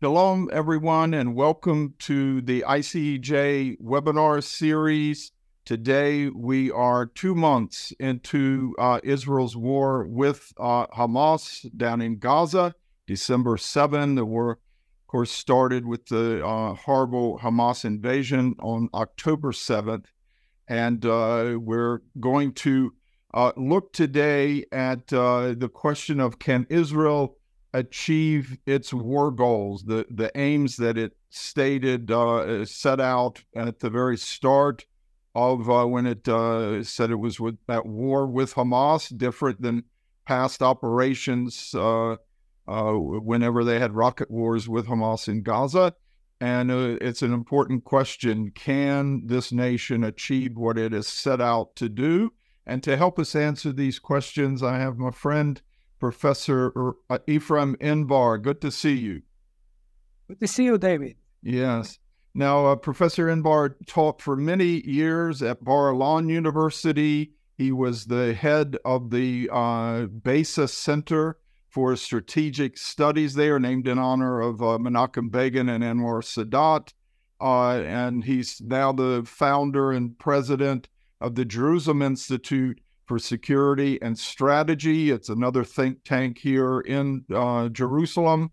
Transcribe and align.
Shalom, 0.00 0.48
everyone, 0.52 1.12
and 1.12 1.34
welcome 1.34 1.94
to 1.98 2.40
the 2.40 2.64
ICEJ 2.68 3.80
webinar 3.80 4.44
series. 4.44 5.32
Today, 5.64 6.28
we 6.28 6.70
are 6.70 7.04
two 7.04 7.34
months 7.34 7.92
into 7.98 8.76
uh, 8.78 9.00
Israel's 9.02 9.56
war 9.56 10.06
with 10.06 10.52
uh, 10.56 10.86
Hamas 10.96 11.68
down 11.76 12.00
in 12.00 12.20
Gaza. 12.20 12.76
December 13.08 13.56
7, 13.56 14.14
the 14.14 14.24
war, 14.24 14.52
of 14.52 15.06
course, 15.08 15.32
started 15.32 15.84
with 15.84 16.06
the 16.06 16.46
uh, 16.46 16.74
horrible 16.74 17.40
Hamas 17.40 17.84
invasion 17.84 18.54
on 18.60 18.88
October 18.94 19.50
7th. 19.50 20.04
And 20.68 21.04
uh, 21.04 21.58
we're 21.60 22.02
going 22.20 22.52
to 22.52 22.94
uh, 23.34 23.50
look 23.56 23.92
today 23.92 24.64
at 24.70 25.12
uh, 25.12 25.54
the 25.58 25.68
question 25.68 26.20
of 26.20 26.38
can 26.38 26.68
Israel 26.70 27.38
achieve 27.72 28.58
its 28.66 28.92
war 28.92 29.30
goals, 29.30 29.84
the 29.84 30.06
the 30.10 30.30
aims 30.36 30.76
that 30.76 30.96
it 30.96 31.16
stated 31.30 32.10
uh, 32.10 32.64
set 32.64 33.00
out 33.00 33.42
at 33.54 33.80
the 33.80 33.90
very 33.90 34.16
start 34.16 34.86
of 35.34 35.68
uh, 35.70 35.86
when 35.86 36.06
it 36.06 36.26
uh, 36.28 36.82
said 36.82 37.10
it 37.10 37.16
was 37.16 37.38
with, 37.38 37.58
at 37.68 37.86
war 37.86 38.26
with 38.26 38.54
Hamas, 38.54 39.16
different 39.16 39.60
than 39.60 39.84
past 40.26 40.62
operations 40.62 41.74
uh, 41.74 42.16
uh, 42.66 42.92
whenever 42.92 43.64
they 43.64 43.78
had 43.78 43.94
rocket 43.94 44.30
wars 44.30 44.68
with 44.68 44.86
Hamas 44.86 45.28
in 45.28 45.42
Gaza. 45.42 45.94
And 46.40 46.70
uh, 46.70 46.96
it's 47.00 47.22
an 47.22 47.32
important 47.32 47.84
question: 47.84 48.52
Can 48.54 49.26
this 49.26 49.52
nation 49.52 50.04
achieve 50.04 50.56
what 50.56 50.78
it 50.78 50.92
has 50.92 51.08
set 51.08 51.40
out 51.40 51.76
to 51.76 51.88
do? 51.88 52.32
And 52.66 52.82
to 52.82 52.96
help 52.96 53.18
us 53.18 53.34
answer 53.34 53.72
these 53.72 53.98
questions, 53.98 54.62
I 54.62 54.78
have 54.78 54.98
my 54.98 55.10
friend. 55.10 55.60
Professor 55.98 56.72
uh, 57.10 57.18
Efraim 57.26 57.76
Inbar. 57.76 58.40
Good 58.40 58.60
to 58.60 58.70
see 58.70 58.94
you. 58.94 59.22
Good 60.28 60.40
to 60.40 60.46
see 60.46 60.64
you, 60.64 60.78
David. 60.78 61.16
Yes. 61.42 61.98
Now, 62.34 62.66
uh, 62.66 62.76
Professor 62.76 63.26
Inbar 63.26 63.74
taught 63.86 64.20
for 64.20 64.36
many 64.36 64.86
years 64.86 65.42
at 65.42 65.64
Bar 65.64 65.92
Ilan 65.92 66.30
University. 66.30 67.32
He 67.56 67.72
was 67.72 68.06
the 68.06 68.34
head 68.34 68.76
of 68.84 69.10
the 69.10 69.48
uh, 69.50 70.06
BESA 70.06 70.68
Center 70.68 71.38
for 71.68 71.96
Strategic 71.96 72.78
Studies 72.78 73.34
there, 73.34 73.58
named 73.58 73.88
in 73.88 73.98
honor 73.98 74.40
of 74.40 74.62
uh, 74.62 74.78
Menachem 74.78 75.30
Begin 75.30 75.68
and 75.68 75.82
Anwar 75.82 76.22
Sadat. 76.22 76.92
Uh, 77.40 77.82
and 77.82 78.24
he's 78.24 78.60
now 78.60 78.92
the 78.92 79.22
founder 79.24 79.92
and 79.92 80.18
president 80.18 80.88
of 81.20 81.34
the 81.34 81.44
Jerusalem 81.44 82.02
Institute 82.02 82.80
for 83.08 83.18
Security 83.18 84.00
and 84.02 84.16
Strategy. 84.16 85.10
It's 85.10 85.30
another 85.30 85.64
think 85.64 86.04
tank 86.04 86.38
here 86.38 86.80
in 86.80 87.24
uh, 87.34 87.70
Jerusalem. 87.70 88.52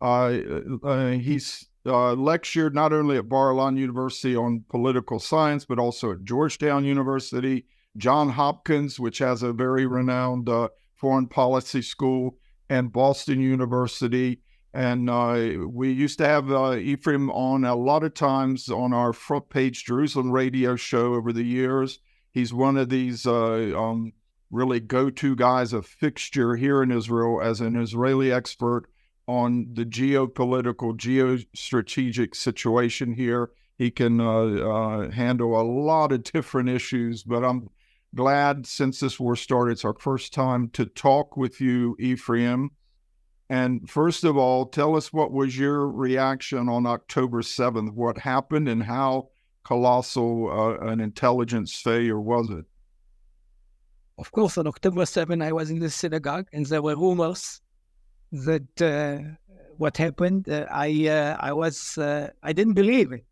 Uh, 0.00 0.38
uh, 0.82 1.10
he's 1.10 1.68
uh, 1.86 2.14
lectured 2.14 2.74
not 2.74 2.92
only 2.92 3.18
at 3.18 3.28
Bar 3.28 3.52
Ilan 3.52 3.76
University 3.78 4.34
on 4.34 4.64
political 4.70 5.18
science, 5.18 5.66
but 5.66 5.78
also 5.78 6.12
at 6.12 6.24
Georgetown 6.24 6.84
University, 6.84 7.66
John 7.96 8.30
Hopkins, 8.30 8.98
which 8.98 9.18
has 9.18 9.42
a 9.42 9.52
very 9.52 9.86
renowned 9.86 10.48
uh, 10.48 10.68
foreign 10.96 11.26
policy 11.26 11.82
school, 11.82 12.36
and 12.70 12.92
Boston 12.92 13.40
University. 13.40 14.40
And 14.72 15.10
uh, 15.10 15.66
we 15.66 15.90
used 15.90 16.18
to 16.18 16.26
have 16.26 16.44
Efraim 16.44 17.28
on 17.34 17.64
a 17.64 17.74
lot 17.74 18.04
of 18.04 18.14
times 18.14 18.68
on 18.68 18.92
our 18.92 19.12
front 19.12 19.50
page 19.50 19.84
Jerusalem 19.84 20.30
radio 20.30 20.76
show 20.76 21.14
over 21.14 21.32
the 21.32 21.42
years. 21.42 21.98
He's 22.32 22.54
one 22.54 22.76
of 22.76 22.88
these 22.88 23.26
uh, 23.26 23.72
um, 23.76 24.12
really 24.50 24.80
go 24.80 25.10
to 25.10 25.36
guys, 25.36 25.72
a 25.72 25.82
fixture 25.82 26.56
here 26.56 26.82
in 26.82 26.90
Israel 26.90 27.40
as 27.42 27.60
an 27.60 27.76
Israeli 27.76 28.32
expert 28.32 28.86
on 29.26 29.68
the 29.72 29.84
geopolitical, 29.84 30.96
geostrategic 30.96 32.34
situation 32.34 33.14
here. 33.14 33.50
He 33.78 33.90
can 33.90 34.20
uh, 34.20 34.26
uh, 34.26 35.10
handle 35.10 35.60
a 35.60 35.62
lot 35.62 36.12
of 36.12 36.24
different 36.24 36.68
issues, 36.68 37.22
but 37.22 37.44
I'm 37.44 37.70
glad 38.14 38.66
since 38.66 39.00
this 39.00 39.20
war 39.20 39.36
started, 39.36 39.72
it's 39.72 39.84
our 39.84 39.94
first 39.98 40.34
time 40.34 40.68
to 40.70 40.84
talk 40.84 41.36
with 41.36 41.60
you, 41.60 41.96
Efraim. 42.00 42.70
And 43.48 43.88
first 43.88 44.24
of 44.24 44.36
all, 44.36 44.66
tell 44.66 44.96
us 44.96 45.12
what 45.12 45.32
was 45.32 45.58
your 45.58 45.88
reaction 45.88 46.68
on 46.68 46.86
October 46.86 47.42
7th? 47.42 47.92
What 47.94 48.18
happened 48.18 48.68
and 48.68 48.84
how 48.84 49.30
colossal 49.70 50.32
uh, 50.50 50.90
an 50.90 50.98
intelligence 51.00 51.70
failure 51.86 52.20
was 52.20 52.50
it? 52.50 52.66
Of 54.18 54.32
course, 54.32 54.58
on 54.58 54.66
October 54.66 55.06
7, 55.06 55.40
I 55.40 55.52
was 55.52 55.70
in 55.70 55.78
the 55.78 55.88
synagogue 55.88 56.48
and 56.52 56.66
there 56.66 56.82
were 56.82 56.96
rumors 56.96 57.60
that 58.32 58.82
uh, 58.82 59.18
what 59.78 59.96
happened. 59.96 60.48
Uh, 60.48 60.66
I 60.70 60.88
uh, 61.08 61.36
I 61.48 61.52
was 61.52 61.76
uh, 61.98 62.28
I 62.48 62.52
didn't 62.52 62.74
believe 62.82 63.12
it, 63.12 63.26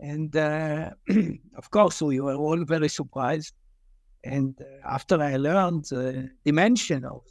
and 0.00 0.30
uh, 0.36 0.90
of 1.60 1.66
course 1.70 2.00
we 2.10 2.20
were 2.20 2.38
all 2.44 2.60
very 2.64 2.90
surprised. 3.00 3.54
And 4.22 4.54
after 4.96 5.16
I 5.20 5.36
learned 5.36 5.84
the 5.90 6.30
dimension 6.44 7.04
of 7.04 7.22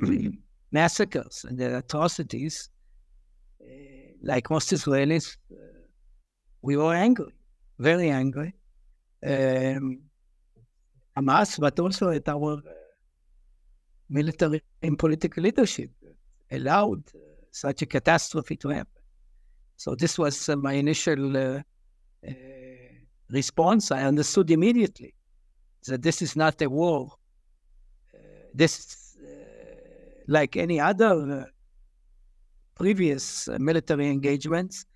the 0.00 0.32
massacres 0.72 1.44
and 1.48 1.56
the 1.58 1.78
atrocities, 1.82 2.70
like 4.22 4.50
most 4.50 4.68
Israelis, 4.72 5.36
we 6.62 6.76
were 6.76 6.94
angry, 6.94 7.32
very 7.78 8.10
angry. 8.10 8.54
Um, 9.24 10.02
Hamas, 11.16 11.58
but 11.58 11.78
also 11.78 12.10
at 12.10 12.28
our 12.28 12.54
uh, 12.54 12.60
military 14.08 14.62
and 14.82 14.98
political 14.98 15.42
leadership 15.42 15.90
allowed 16.50 17.02
uh, 17.14 17.18
such 17.50 17.82
a 17.82 17.86
catastrophe 17.86 18.56
to 18.56 18.68
happen. 18.68 19.02
So 19.76 19.94
this 19.94 20.18
was 20.18 20.48
uh, 20.48 20.56
my 20.56 20.74
initial 20.74 21.36
uh, 21.36 21.62
uh, 22.26 22.32
response. 23.30 23.90
I 23.90 24.02
understood 24.02 24.50
immediately 24.50 25.14
that 25.86 26.02
this 26.02 26.22
is 26.22 26.36
not 26.36 26.60
a 26.62 26.68
war. 26.68 27.12
Uh, 28.14 28.18
this, 28.54 29.16
like 30.28 30.56
any 30.56 30.78
other 30.78 31.46
previous 32.74 33.48
military 33.58 34.08
engagements, 34.08 34.86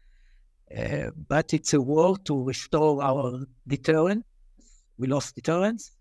uh, 0.76 1.10
but 1.28 1.54
it's 1.54 1.72
a 1.72 1.80
war 1.80 2.16
to 2.18 2.42
restore 2.42 3.02
our 3.02 3.44
deterrence. 3.66 4.24
We 4.98 5.06
lost 5.06 5.34
deterrence. 5.34 5.92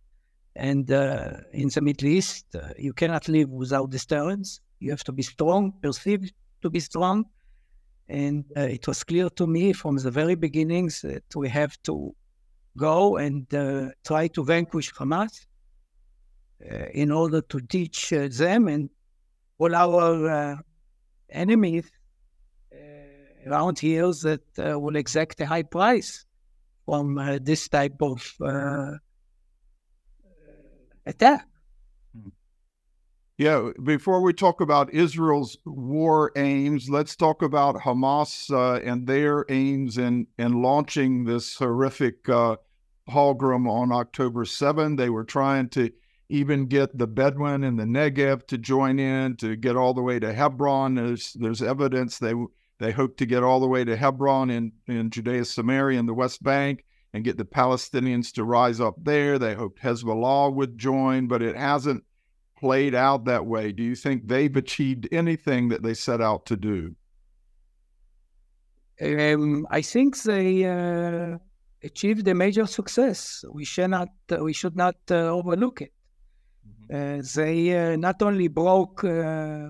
And 0.55 0.91
uh, 0.91 1.37
in 1.51 1.69
the 1.69 1.81
Middle 1.81 2.07
East, 2.07 2.45
uh, 2.55 2.69
you 2.77 2.93
cannot 2.93 3.27
live 3.27 3.49
without 3.49 3.89
deterrence. 3.89 4.61
You 4.79 4.91
have 4.91 5.03
to 5.05 5.11
be 5.11 5.23
strong, 5.23 5.73
perceived 5.81 6.33
to 6.61 6.69
be 6.69 6.79
strong. 6.79 7.25
And 8.07 8.45
uh, 8.57 8.61
it 8.61 8.87
was 8.87 9.03
clear 9.03 9.29
to 9.31 9.47
me 9.47 9.73
from 9.73 9.97
the 9.97 10.11
very 10.11 10.35
beginnings 10.35 11.01
that 11.01 11.23
we 11.35 11.49
have 11.49 11.81
to 11.83 12.15
go 12.77 13.17
and 13.17 13.51
uh, 13.53 13.89
try 14.05 14.27
to 14.29 14.43
vanquish 14.43 14.93
Hamas 14.93 15.45
in 16.93 17.11
order 17.11 17.41
to 17.41 17.59
teach 17.59 18.09
them 18.09 18.69
and 18.69 18.89
all 19.57 19.75
our 19.75 20.63
enemies 21.29 21.91
around 23.45 23.79
here 23.79 24.11
that 24.23 24.43
uh, 24.57 24.79
will 24.79 24.95
exact 24.95 25.39
a 25.41 25.45
high 25.45 25.63
price 25.63 26.25
from 26.85 27.17
uh, 27.17 27.39
this 27.41 27.67
type 27.67 28.01
of 28.01 28.33
uh, 28.41 28.91
attack. 31.05 31.47
Hmm. 32.15 32.29
Yeah, 33.37 33.71
before 33.83 34.21
we 34.21 34.33
talk 34.33 34.61
about 34.61 34.93
Israel's 34.93 35.57
war 35.65 36.31
aims, 36.35 36.87
let's 36.89 37.15
talk 37.15 37.41
about 37.41 37.75
Hamas 37.75 38.51
uh, 38.51 38.79
and 38.83 39.07
their 39.07 39.45
aims 39.49 39.97
in, 39.97 40.27
in 40.37 40.61
launching 40.61 41.25
this 41.25 41.55
horrific 41.57 42.29
uh, 42.29 42.57
pogrom 43.07 43.67
on 43.67 43.91
October 43.91 44.45
7. 44.45 44.95
They 44.95 45.09
were 45.09 45.23
trying 45.23 45.69
to 45.69 45.91
even 46.29 46.67
get 46.67 46.97
the 46.97 47.07
Bedouin 47.07 47.63
and 47.63 47.79
the 47.79 47.83
Negev 47.83 48.47
to 48.47 48.57
join 48.57 48.99
in, 48.99 49.35
to 49.37 49.55
get 49.55 49.75
all 49.75 49.93
the 49.93 50.01
way 50.01 50.19
to 50.19 50.31
Hebron. 50.33 50.95
There's, 50.95 51.33
there's 51.33 51.61
evidence 51.61 52.19
they 52.19 52.33
they 52.79 52.91
hope 52.91 53.17
to 53.17 53.25
get 53.25 53.43
all 53.43 53.59
the 53.59 53.67
way 53.67 53.83
to 53.83 53.95
Hebron 53.95 54.49
in, 54.49 54.71
in 54.87 55.09
Judea, 55.09 55.45
Samaria, 55.45 55.99
and 55.99 56.09
the 56.09 56.13
West 56.13 56.43
Bank 56.43 56.83
and 57.13 57.23
get 57.23 57.37
the 57.37 57.45
Palestinians 57.45 58.31
to 58.33 58.43
rise 58.43 58.81
up 58.81 58.95
there. 59.03 59.37
They 59.37 59.53
hoped 59.53 59.81
Hezbollah 59.81 60.53
would 60.53 60.77
join, 60.77 61.27
but 61.27 61.41
it 61.41 61.55
hasn't 61.55 62.03
played 62.59 62.95
out 62.95 63.25
that 63.25 63.45
way. 63.45 63.71
Do 63.71 63.83
you 63.83 63.95
think 63.95 64.27
they've 64.27 64.55
achieved 64.55 65.07
anything 65.11 65.69
that 65.69 65.83
they 65.83 65.93
set 65.93 66.21
out 66.21 66.45
to 66.47 66.55
do? 66.55 66.95
Um, 69.01 69.67
I 69.69 69.81
think 69.81 70.21
they 70.23 70.65
uh, 70.65 71.37
achieved 71.83 72.27
a 72.27 72.33
major 72.33 72.65
success. 72.65 73.43
We 73.51 73.65
should 73.65 73.89
not 73.89 74.09
uh, 74.31 74.37
we 74.37 74.53
should 74.53 74.75
not 74.75 74.95
uh, 75.11 75.15
overlook 75.39 75.81
it. 75.81 75.91
Mm-hmm. 76.67 77.19
Uh, 77.19 77.23
they 77.35 77.93
uh, 77.93 77.95
not 77.97 78.21
only 78.21 78.47
broke 78.47 79.03
uh, 79.03 79.69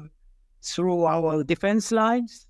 through 0.62 1.04
our 1.06 1.44
defense 1.44 1.92
lines, 1.92 2.48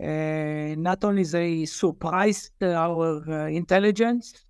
not 0.00 1.04
only 1.04 1.24
they 1.24 1.64
surprised 1.64 2.62
our 2.62 3.22
uh, 3.30 3.46
intelligence, 3.48 4.44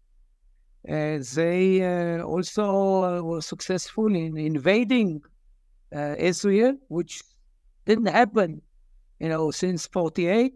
uh, 0.89 1.19
they 1.35 2.21
also 2.23 3.23
were 3.23 3.41
successful 3.41 4.15
in 4.15 4.37
invading 4.37 5.23
Israel, 5.93 6.77
which 6.89 7.23
didn't 7.87 8.07
happen 8.07 8.61
you 9.21 9.29
know, 9.29 9.51
since 9.51 9.87
48. 9.87 10.53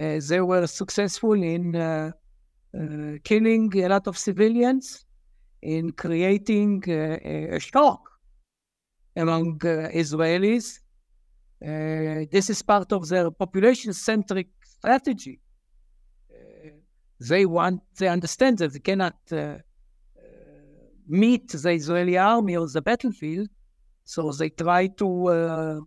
Uh, 0.00 0.20
they 0.28 0.40
were 0.40 0.66
successful 0.66 1.34
in 1.34 1.76
uh, 1.76 2.10
uh, 2.76 3.18
killing 3.22 3.70
a 3.76 3.88
lot 3.88 4.06
of 4.06 4.18
civilians, 4.18 5.04
in 5.62 5.92
creating 5.92 6.82
a 6.88 7.58
shock 7.58 8.02
among 9.16 9.58
Israelis. 9.58 10.80
This 11.64 12.50
is 12.50 12.62
part 12.62 12.92
of 12.92 13.08
their 13.08 13.30
population-centric 13.30 14.48
strategy. 14.62 15.40
they 17.20 17.46
want, 17.46 17.80
they 17.98 18.08
understand 18.08 18.58
that 18.58 18.72
they 18.72 18.80
cannot 18.80 19.16
meet 21.06 21.48
the 21.48 21.70
Israeli 21.70 22.16
army 22.18 22.56
on 22.56 22.68
the 22.72 22.82
battlefield, 22.82 23.48
so 24.04 24.32
they 24.32 24.50
try 24.50 24.86
to 24.88 25.28
uh, 25.28 25.80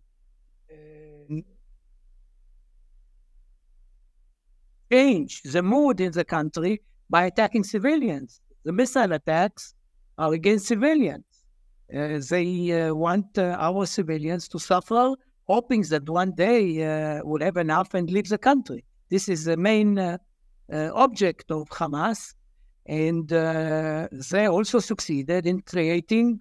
change 4.91 5.41
the 5.43 5.61
mood 5.61 5.99
in 5.99 6.11
the 6.11 6.23
country 6.23 6.81
by 7.09 7.25
attacking 7.25 7.63
civilians. 7.63 8.41
The 8.63 8.71
missile 8.71 9.13
attacks 9.13 9.73
are 10.17 10.33
against 10.33 10.67
civilians. 10.67 11.25
Uh, 11.93 12.19
they 12.29 12.81
uh, 12.81 12.93
want 12.93 13.37
uh, 13.37 13.55
our 13.59 13.85
civilians 13.85 14.47
to 14.49 14.59
suffer, 14.59 15.13
hoping 15.47 15.81
that 15.83 16.07
one 16.09 16.31
day 16.31 16.83
uh, 16.83 17.21
we'll 17.23 17.41
have 17.41 17.57
enough 17.57 17.93
and 17.93 18.09
leave 18.09 18.29
the 18.29 18.37
country. 18.37 18.83
This 19.09 19.29
is 19.29 19.45
the 19.45 19.57
main 19.57 19.97
uh, 19.97 20.17
uh, 20.71 20.91
object 20.93 21.51
of 21.51 21.69
Hamas. 21.69 22.33
And 22.85 23.27
they 23.27 24.45
also 24.47 24.79
succeeded 24.79 25.45
in 25.45 25.61
creating 25.61 26.39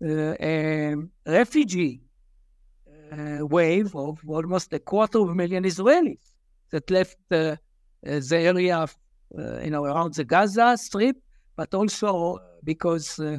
a 0.00 0.94
refugee 1.26 2.02
wave 3.40 3.94
of 3.96 4.20
almost 4.28 4.72
a 4.72 4.78
quarter 4.78 5.18
of 5.18 5.30
a 5.30 5.34
million 5.34 5.64
Israelis 5.64 6.32
that 6.70 6.88
left 6.90 7.18
uh, 7.30 7.56
the 8.02 8.36
area 8.36 8.78
of, 8.78 8.96
uh, 9.38 9.60
you 9.60 9.70
know, 9.70 9.84
around 9.84 10.14
the 10.14 10.24
Gaza 10.24 10.76
Strip, 10.76 11.16
but 11.56 11.72
also 11.74 12.38
because 12.64 13.18
uh, 13.18 13.38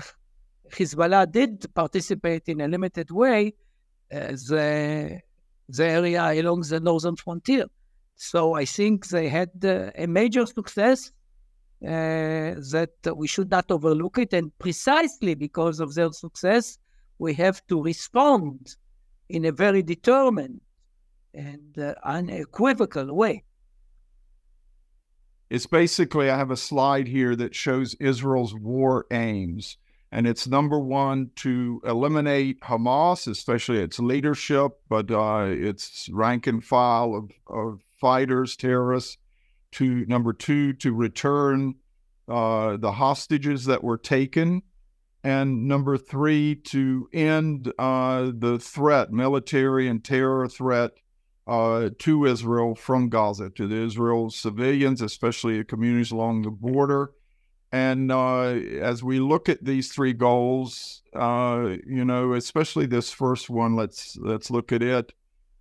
Hezbollah 0.71 1.31
did 1.31 1.73
participate 1.73 2.47
in 2.47 2.61
a 2.61 2.67
limited 2.67 3.11
way 3.11 3.53
the, 4.13 5.19
the 5.69 5.85
area 5.85 6.23
along 6.41 6.61
the 6.61 6.79
northern 6.79 7.15
frontier. 7.15 7.65
So 8.15 8.53
I 8.53 8.65
think 8.65 9.07
they 9.07 9.27
had 9.27 9.51
a 9.63 10.07
major 10.07 10.45
success 10.45 11.11
uh, 11.85 12.55
that 12.71 13.13
we 13.15 13.27
should 13.27 13.49
not 13.49 13.69
overlook 13.69 14.17
it. 14.17 14.33
And 14.33 14.57
precisely 14.59 15.35
because 15.35 15.79
of 15.79 15.93
their 15.93 16.11
success, 16.11 16.77
we 17.19 17.33
have 17.33 17.65
to 17.67 17.81
respond 17.81 18.75
in 19.29 19.45
a 19.45 19.51
very 19.51 19.81
determined 19.81 20.61
and 21.33 21.77
uh, 21.77 21.95
unequivocal 22.03 23.13
way. 23.15 23.43
It's 25.49 25.65
basically, 25.65 26.29
I 26.29 26.37
have 26.37 26.51
a 26.51 26.57
slide 26.57 27.07
here 27.07 27.35
that 27.35 27.53
shows 27.53 27.95
Israel's 27.99 28.55
war 28.55 29.05
aims. 29.11 29.77
And 30.13 30.27
it's 30.27 30.47
number 30.47 30.79
one 30.79 31.31
to 31.37 31.81
eliminate 31.83 32.61
Hamas, 32.61 33.27
especially 33.27 33.79
its 33.79 33.97
leadership, 33.97 34.73
but 34.87 35.09
uh, 35.09 35.47
its 35.49 36.07
rank 36.13 36.45
and 36.45 36.63
file 36.63 37.15
of, 37.15 37.31
of 37.47 37.81
fighters, 37.99 38.55
terrorists. 38.55 39.17
To 39.71 40.05
number 40.05 40.31
two, 40.31 40.73
to 40.73 40.93
return 40.93 41.73
uh, 42.27 42.77
the 42.77 42.91
hostages 42.91 43.65
that 43.65 43.83
were 43.83 43.97
taken. 43.97 44.61
And 45.23 45.67
number 45.67 45.97
three, 45.97 46.57
to 46.65 47.09
end 47.11 47.73
uh, 47.79 48.29
the 48.35 48.59
threat, 48.59 49.11
military 49.11 49.87
and 49.87 50.03
terror 50.03 50.47
threat 50.47 50.91
uh, 51.47 51.89
to 51.97 52.25
Israel 52.25 52.75
from 52.75 53.09
Gaza, 53.09 53.49
to 53.49 53.67
the 53.67 53.77
Israel 53.77 54.29
civilians, 54.29 55.01
especially 55.01 55.57
the 55.57 55.63
communities 55.63 56.11
along 56.11 56.43
the 56.43 56.51
border. 56.51 57.13
And 57.73 58.11
uh, 58.11 58.49
as 58.81 59.03
we 59.03 59.19
look 59.19 59.49
at 59.49 59.65
these 59.65 59.91
three 59.91 60.13
goals, 60.13 61.01
uh, 61.15 61.77
you 61.87 62.05
know, 62.05 62.33
especially 62.33 62.85
this 62.85 63.11
first 63.11 63.49
one, 63.49 63.75
let's 63.75 64.15
let's 64.21 64.51
look 64.51 64.71
at 64.71 64.83
it. 64.83 65.11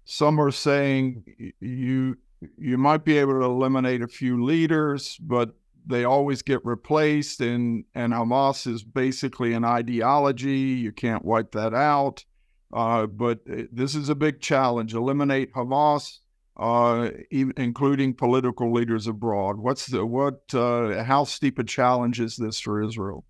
Some 0.05 0.39
are 0.39 0.51
saying 0.51 1.25
you 1.59 2.19
you 2.59 2.77
might 2.77 3.07
be 3.07 3.17
able 3.17 3.41
to 3.41 3.47
eliminate 3.47 4.03
a 4.03 4.09
few 4.09 4.45
leaders, 4.45 5.17
but 5.23 5.55
they 5.87 6.05
always 6.05 6.43
get 6.43 6.63
replaced, 6.67 7.41
and 7.41 7.87
and 7.95 8.13
Hamas 8.13 8.67
is 8.67 8.83
basically 8.83 9.55
an 9.55 9.65
ideology. 9.65 10.59
You 10.59 10.93
can't 10.93 11.25
wipe 11.25 11.53
that 11.53 11.73
out. 11.73 12.27
Uh, 12.75 13.07
but 13.07 13.41
uh, 13.51 13.63
this 13.73 13.95
is 13.95 14.11
a 14.11 14.15
big 14.15 14.43
challenge. 14.43 14.93
Eliminate 14.93 15.55
Hamas, 15.55 16.19
uh, 16.57 17.11
including 17.31 18.15
political 18.15 18.73
leaders 18.73 19.07
abroad. 19.07 19.59
What's 19.59 19.87
the 19.87 20.05
what? 20.05 20.55
Uh, 20.55 21.03
how 21.05 21.25
steep 21.25 21.59
a 21.59 21.65
challenge 21.65 22.21
is 22.21 22.37
this 22.37 22.61
for 22.61 22.83
Israel? 22.83 23.25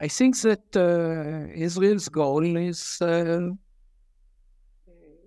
I 0.00 0.08
think 0.08 0.40
that 0.40 0.76
uh, 0.76 1.52
Israel's 1.54 2.08
goal 2.08 2.56
is 2.56 3.00
uh, 3.00 3.50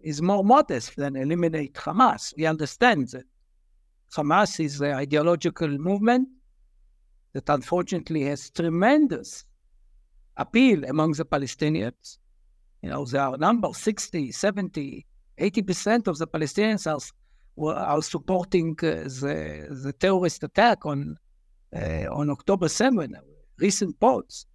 is 0.04 0.22
more 0.22 0.44
modest 0.44 0.96
than 0.96 1.16
eliminate 1.16 1.74
Hamas. 1.75 2.34
We 2.38 2.46
understand 2.46 3.10
that 3.10 3.25
Hamas 4.16 4.60
is 4.60 4.81
an 4.81 4.94
ideological 4.94 5.69
movement 5.69 6.28
that 7.34 7.50
unfortunately 7.50 8.24
has 8.24 8.50
tremendous 8.50 9.46
appeal 10.38 10.84
among 10.86 11.13
the 11.13 11.25
Palestinians 11.25 12.18
you 12.86 12.92
know, 12.92 13.04
there 13.04 13.22
are 13.22 13.36
number 13.36 13.74
60, 13.74 14.31
70, 14.31 15.07
80% 15.39 16.07
of 16.07 16.17
the 16.17 16.27
Palestinians 16.27 16.87
are, 16.87 17.73
are 17.73 18.01
supporting 18.01 18.75
uh, 18.83 19.03
the, 19.21 19.67
the 19.83 19.93
terrorist 19.93 20.43
attack 20.43 20.85
on, 20.85 21.17
uh, 21.75 22.05
on 22.11 22.29
October 22.29 22.67
7, 22.67 23.15
recent 23.59 23.99
polls. 23.99 24.45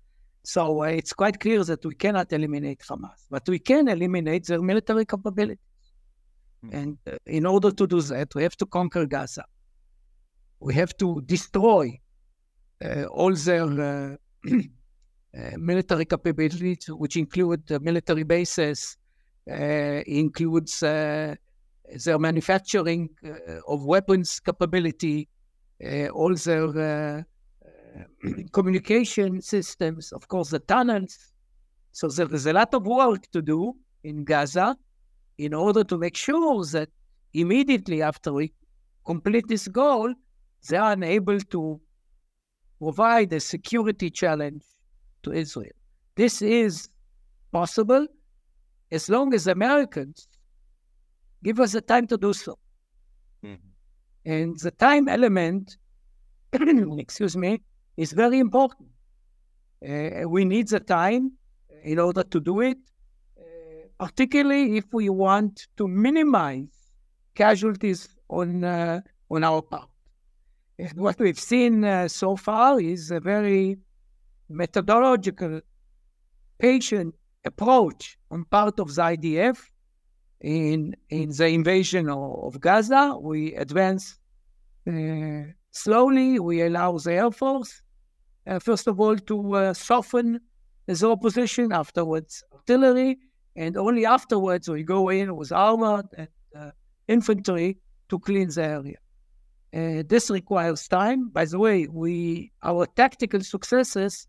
So 0.42 0.82
uh, 0.82 0.86
it's 0.86 1.12
quite 1.12 1.38
clear 1.38 1.62
that 1.64 1.84
we 1.84 1.94
cannot 1.94 2.32
eliminate 2.32 2.80
Hamas, 2.80 3.26
but 3.30 3.46
we 3.48 3.58
can 3.58 3.88
eliminate 3.88 4.46
their 4.46 4.62
military 4.62 5.04
capabilities. 5.04 5.58
Mm-hmm. 6.64 6.76
And 6.76 6.98
uh, 7.06 7.16
in 7.26 7.46
order 7.46 7.70
to 7.70 7.86
do 7.86 8.00
that, 8.02 8.34
we 8.34 8.42
have 8.42 8.56
to 8.56 8.66
conquer 8.66 9.06
Gaza. 9.06 9.44
We 10.60 10.74
have 10.74 10.96
to 10.98 11.22
destroy 11.26 11.98
uh, 12.84 13.04
all 13.04 13.34
their 13.34 13.64
uh, 13.64 14.16
Uh, 15.32 15.56
military 15.58 16.04
capabilities, 16.04 16.86
which 16.88 17.16
include 17.16 17.62
military 17.82 18.24
bases, 18.24 18.96
uh, 18.96 18.99
Uh, 19.50 20.02
includes 20.06 20.80
uh, 20.80 21.34
their 22.04 22.20
manufacturing 22.20 23.10
uh, 23.26 23.58
of 23.66 23.84
weapons 23.84 24.38
capability, 24.38 25.28
uh, 25.84 26.06
all 26.10 26.32
their 26.36 27.26
communication 28.52 29.40
systems, 29.40 30.12
of 30.12 30.28
course, 30.28 30.50
the 30.50 30.60
tunnels. 30.60 31.32
So 31.90 32.06
there 32.06 32.32
is 32.32 32.46
a 32.46 32.52
lot 32.52 32.72
of 32.74 32.86
work 32.86 33.28
to 33.32 33.42
do 33.42 33.74
in 34.04 34.22
Gaza 34.24 34.76
in 35.38 35.52
order 35.52 35.82
to 35.82 35.98
make 35.98 36.16
sure 36.16 36.64
that 36.66 36.90
immediately 37.34 38.02
after 38.02 38.32
we 38.32 38.52
complete 39.04 39.48
this 39.48 39.66
goal, 39.66 40.14
they 40.68 40.76
are 40.76 40.92
unable 40.92 41.40
to 41.40 41.80
provide 42.78 43.32
a 43.32 43.40
security 43.40 44.10
challenge 44.10 44.62
to 45.24 45.32
Israel. 45.32 45.72
This 46.14 46.40
is 46.40 46.88
possible 47.50 48.06
as 48.90 49.08
long 49.08 49.34
as 49.34 49.46
Americans 49.46 50.28
give 51.42 51.60
us 51.60 51.72
the 51.72 51.80
time 51.80 52.06
to 52.08 52.18
do 52.18 52.32
so. 52.32 52.58
Mm-hmm. 53.44 54.30
And 54.30 54.58
the 54.58 54.70
time 54.70 55.08
element, 55.08 55.76
excuse 56.52 57.36
me, 57.36 57.60
is 57.96 58.12
very 58.12 58.38
important. 58.38 58.88
Uh, 59.86 60.28
we 60.28 60.44
need 60.44 60.68
the 60.68 60.80
time 60.80 61.32
in 61.82 61.98
order 61.98 62.22
to 62.22 62.40
do 62.40 62.60
it, 62.60 62.78
uh, 63.38 64.04
particularly 64.06 64.76
if 64.76 64.84
we 64.92 65.08
want 65.08 65.68
to 65.78 65.88
minimize 65.88 66.68
casualties 67.34 68.08
on 68.28 68.64
uh, 68.64 69.00
on 69.30 69.44
our 69.44 69.62
part. 69.62 69.88
And 70.78 70.92
what 70.98 71.18
we've 71.18 71.38
seen 71.38 71.84
uh, 71.84 72.08
so 72.08 72.36
far 72.36 72.80
is 72.80 73.10
a 73.10 73.20
very 73.20 73.78
methodological 74.48 75.60
patient 76.58 77.14
approach 77.44 78.18
on 78.30 78.44
part 78.44 78.78
of 78.80 78.94
the 78.94 79.02
IDF 79.02 79.58
in 80.40 80.94
in 81.08 81.30
the 81.30 81.46
invasion 81.46 82.08
of, 82.08 82.54
of 82.54 82.60
Gaza. 82.60 83.16
We 83.20 83.54
advance 83.54 84.18
uh, 84.88 85.42
slowly. 85.70 86.38
We 86.38 86.62
allow 86.62 86.98
the 86.98 87.12
Air 87.12 87.30
Force, 87.30 87.82
uh, 88.46 88.58
first 88.58 88.86
of 88.86 89.00
all, 89.00 89.16
to 89.16 89.54
uh, 89.54 89.74
soften 89.74 90.40
the 90.86 91.08
opposition. 91.08 91.72
Afterwards, 91.72 92.42
artillery, 92.52 93.18
and 93.56 93.76
only 93.76 94.06
afterwards 94.06 94.68
we 94.68 94.82
go 94.82 95.08
in 95.10 95.36
with 95.36 95.52
armor 95.52 96.02
and 96.16 96.28
uh, 96.56 96.70
infantry 97.08 97.78
to 98.08 98.18
clean 98.18 98.48
the 98.48 98.64
area. 98.64 98.98
Uh, 99.72 100.02
this 100.06 100.30
requires 100.30 100.88
time. 100.88 101.28
By 101.28 101.44
the 101.44 101.58
way, 101.58 101.86
we 101.86 102.50
our 102.62 102.86
tactical 102.86 103.40
successes 103.40 104.26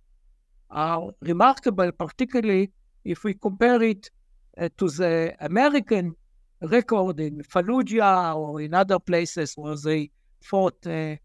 are 0.69 1.11
remarkable, 1.21 1.91
particularly 1.91 2.71
if 3.03 3.23
we 3.23 3.33
compare 3.33 3.81
it 3.81 4.09
uh, 4.57 4.69
to 4.77 4.89
the 4.89 5.35
American 5.39 6.15
record 6.61 7.19
in 7.19 7.41
Fallujah 7.43 8.35
or 8.35 8.61
in 8.61 8.73
other 8.73 8.99
places 8.99 9.53
where 9.55 9.75
they 9.75 10.11
fought 10.41 10.85
uh, 10.85 11.15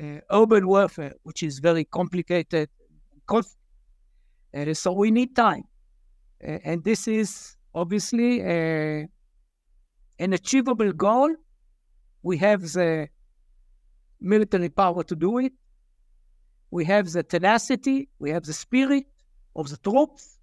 uh, 0.00 0.18
urban 0.30 0.66
warfare, 0.66 1.14
which 1.22 1.42
is 1.42 1.58
very 1.58 1.84
complicated. 1.84 2.68
Uh, 3.28 3.42
so 4.74 4.92
we 4.92 5.10
need 5.10 5.34
time. 5.34 5.64
Uh, 6.46 6.58
and 6.64 6.84
this 6.84 7.08
is 7.08 7.56
obviously 7.74 8.42
uh, 8.42 9.06
an 10.18 10.32
achievable 10.32 10.92
goal. 10.92 11.34
We 12.22 12.36
have 12.38 12.62
the 12.72 13.08
military 14.20 14.68
power 14.68 15.02
to 15.04 15.16
do 15.16 15.38
it. 15.38 15.52
We 16.70 16.84
have 16.86 17.12
the 17.12 17.22
tenacity, 17.22 18.08
we 18.18 18.30
have 18.30 18.44
the 18.44 18.52
spirit 18.54 19.04
of 19.54 19.68
the 19.68 19.76
troops. 19.76 20.38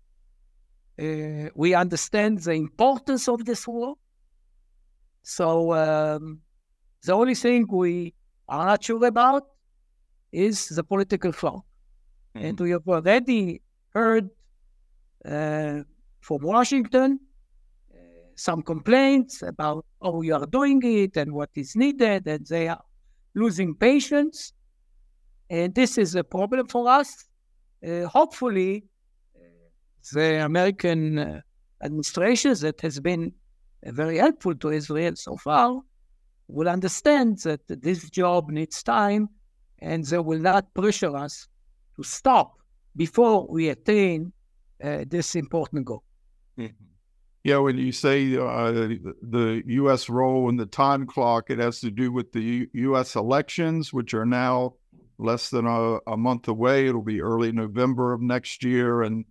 Uh, 1.00 1.50
we 1.56 1.74
understand 1.74 2.40
the 2.40 2.52
importance 2.52 3.28
of 3.30 3.46
this 3.46 3.66
war. 3.68 3.96
So 5.22 5.74
um, 5.74 6.42
the 7.04 7.14
only 7.14 7.36
thing 7.36 7.66
we 7.70 8.14
are 8.48 8.66
not 8.66 8.84
sure 8.84 9.06
about 9.06 9.44
is 10.32 10.68
the 10.68 10.84
political 10.84 11.32
front. 11.32 11.64
Mm-hmm. 12.36 12.46
And 12.46 12.60
we 12.60 12.72
have 12.72 12.88
already 12.88 13.62
heard 13.94 14.30
uh, 15.26 15.84
from 16.20 16.42
Washington 16.42 17.20
uh, 17.94 17.98
some 18.36 18.62
complaints 18.62 19.42
about 19.42 19.86
how 20.04 20.22
you 20.22 20.36
are 20.36 20.46
doing 20.46 20.82
it 20.84 21.16
and 21.16 21.32
what 21.34 21.50
is 21.56 21.76
needed, 21.76 22.28
and 22.28 22.46
they 22.48 22.68
are 22.68 22.84
losing 23.36 23.74
patience. 23.74 24.54
And 25.50 25.74
this 25.74 25.98
is 25.98 26.16
a 26.16 26.24
problem 26.24 26.68
for 26.68 26.90
us. 26.90 27.26
Uh, 27.88 28.06
hopefully, 28.06 28.89
the 30.14 30.44
American 30.44 31.20
uh, 31.20 31.42
administration 31.84 32.54
that 32.62 32.82
has 32.82 33.00
been 33.00 33.34
uh, 33.86 33.92
very 33.92 34.18
helpful 34.18 34.56
to 34.56 34.70
Israel 34.70 35.16
so 35.16 35.38
far 35.38 35.82
will 36.48 36.68
understand 36.68 37.38
that 37.40 37.62
this 37.68 38.10
job 38.10 38.50
needs 38.50 38.82
time 38.84 39.30
and 39.80 40.04
they 40.06 40.18
will 40.18 40.40
not 40.40 40.74
pressure 40.74 41.16
us 41.16 41.48
to 41.96 42.04
stop 42.04 42.58
before 42.96 43.48
we 43.48 43.70
attain 43.70 44.32
uh, 44.84 45.04
this 45.08 45.36
important 45.36 45.86
goal. 45.86 46.04
Mm-hmm. 46.58 46.86
Yeah, 47.44 47.58
when 47.58 47.78
you 47.78 47.94
say 47.94 48.36
uh, 48.36 48.72
the 48.72 49.64
U.S. 49.66 50.10
role 50.10 50.50
in 50.50 50.58
the 50.58 50.66
time 50.66 51.08
clock, 51.08 51.50
it 51.50 51.60
has 51.60 51.80
to 51.80 51.90
do 51.90 52.12
with 52.12 52.34
the 52.34 52.42
U- 52.42 52.68
U.S. 52.74 53.16
elections, 53.16 53.94
which 53.94 54.14
are 54.14 54.26
now 54.26 54.74
less 55.18 55.50
than 55.50 55.66
a, 55.66 56.00
a, 56.06 56.18
month 56.18 56.50
away. 56.50 56.88
It'll 56.88 57.02
be 57.02 57.22
early 57.22 57.54
November 57.54 58.12
of 58.12 58.22
next 58.22 58.64
year. 58.64 59.04
And 59.04 59.24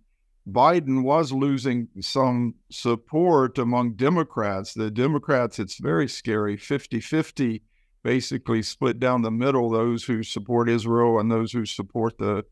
Biden 0.51 1.03
was 1.03 1.31
losing 1.31 1.87
some 2.01 2.55
support 2.71 3.57
among 3.57 3.93
Democrats. 3.93 4.73
The 4.73 4.91
Democrats, 4.91 5.59
it's 5.59 5.79
very 5.79 6.07
scary 6.07 6.57
50 6.57 6.99
50, 6.99 7.63
basically 8.03 8.61
split 8.61 8.99
down 8.99 9.21
the 9.21 9.31
middle 9.31 9.69
those 9.69 10.03
who 10.03 10.23
support 10.23 10.69
Israel 10.69 11.19
and 11.19 11.31
those 11.31 11.51
who 11.51 11.65
support 11.65 12.17
the 12.17 12.43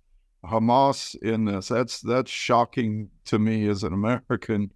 Hamas 0.45 1.15
in 1.21 1.45
this. 1.45 1.67
That's 1.67 2.01
that's 2.01 2.31
shocking 2.31 3.09
to 3.25 3.39
me 3.39 3.67
as 3.67 3.83
an 3.83 3.93
American. 3.93 4.71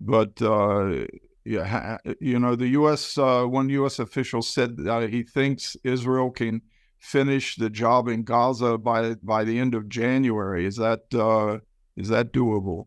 But 0.00 0.40
uh, 0.42 1.06
yeah, 1.44 1.98
you 2.20 2.38
know, 2.38 2.56
the 2.56 2.68
U.S. 2.68 3.18
Uh, 3.18 3.44
one 3.44 3.68
U.S. 3.70 3.98
official 3.98 4.42
said 4.42 4.76
uh, 4.86 5.00
he 5.06 5.22
thinks 5.22 5.76
Israel 5.84 6.30
can 6.30 6.62
finish 6.98 7.56
the 7.56 7.70
job 7.70 8.08
in 8.08 8.22
Gaza 8.22 8.78
by 8.78 9.14
by 9.22 9.44
the 9.44 9.58
end 9.58 9.74
of 9.74 9.88
January. 9.88 10.66
Is 10.66 10.76
that 10.76 11.02
uh, 11.14 11.58
is 11.96 12.08
that 12.08 12.32
doable? 12.32 12.86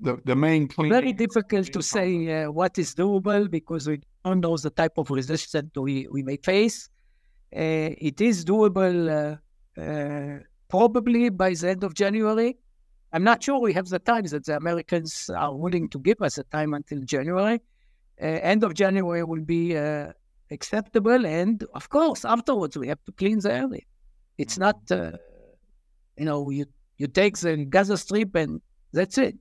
The 0.00 0.20
the 0.24 0.34
main 0.34 0.66
clean 0.68 0.90
very 0.90 1.12
difficult 1.12 1.72
to 1.72 1.82
say 1.82 2.42
uh, 2.42 2.50
what 2.50 2.78
is 2.78 2.94
doable 2.94 3.48
because 3.48 3.86
we 3.88 4.00
don't 4.24 4.40
know 4.40 4.56
the 4.56 4.70
type 4.70 4.98
of 4.98 5.10
resistance 5.10 5.70
we 5.76 6.08
we 6.10 6.22
may 6.22 6.36
face. 6.36 6.88
Uh, 7.54 7.94
it 8.10 8.20
is 8.20 8.44
doable 8.44 9.38
uh, 9.78 10.38
probably 10.68 11.28
by 11.28 11.54
the 11.54 11.70
end 11.70 11.84
of 11.84 11.94
January. 11.94 12.56
I'm 13.12 13.22
not 13.22 13.44
sure 13.44 13.60
we 13.60 13.72
have 13.74 13.88
the 13.88 14.00
time 14.00 14.24
that 14.24 14.44
the 14.44 14.56
Americans 14.56 15.30
are 15.30 15.54
willing 15.54 15.88
to 15.90 16.00
give 16.00 16.20
us 16.20 16.38
a 16.38 16.44
time 16.44 16.74
until 16.74 17.00
January. 17.02 17.60
Uh, 18.20 18.26
end 18.26 18.64
of 18.64 18.74
January 18.74 19.22
will 19.22 19.44
be 19.44 19.76
uh, 19.76 20.12
acceptable, 20.50 21.24
and 21.24 21.64
of 21.74 21.88
course, 21.88 22.24
afterwards 22.24 22.76
we 22.76 22.88
have 22.88 23.02
to 23.04 23.12
clean 23.12 23.38
the 23.38 23.52
area. 23.52 23.82
It's 24.36 24.58
not, 24.58 24.78
uh, 24.90 25.12
you 26.18 26.24
know, 26.24 26.50
you 26.50 26.66
you 26.98 27.06
take 27.06 27.38
the 27.38 27.64
Gaza 27.64 27.96
Strip 27.96 28.34
and 28.34 28.60
that's 28.92 29.18
it. 29.18 29.36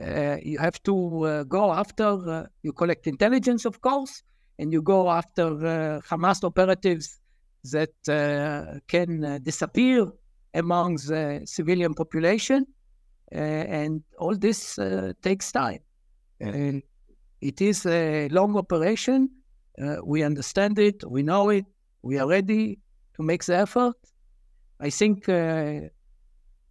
Uh, 0.00 0.36
you 0.42 0.58
have 0.58 0.82
to 0.84 1.24
uh, 1.24 1.42
go 1.44 1.72
after. 1.72 2.48
you 2.62 2.72
collect 2.72 3.06
intelligence, 3.06 3.64
of 3.64 3.80
course, 3.80 4.22
and 4.58 4.72
you 4.72 4.82
go 4.82 5.10
after 5.10 6.00
Hamas 6.08 6.44
operatives 6.44 7.20
that 7.70 7.90
uh, 8.08 8.78
can 8.88 9.24
uh, 9.24 9.38
disappear 9.38 10.10
among 10.54 10.96
the 10.96 11.42
civilian 11.44 11.94
population. 11.94 12.66
Uh, 13.34 13.38
and 13.38 14.02
all 14.18 14.36
this 14.36 14.78
takes 15.22 15.52
time. 15.52 15.78
And 16.40 16.82
it 17.40 17.60
is 17.62 17.86
a 17.86 18.28
long 18.28 18.56
operation. 18.56 19.30
we 20.04 20.22
understand 20.22 20.78
it. 20.78 21.02
We 21.08 21.22
know 21.22 21.48
it. 21.48 21.64
We 22.02 22.18
are 22.18 22.28
ready 22.28 22.78
to 23.16 23.22
make 23.22 23.44
the 23.44 23.56
effort. 23.56 23.96
I 24.80 24.90
think 24.90 25.28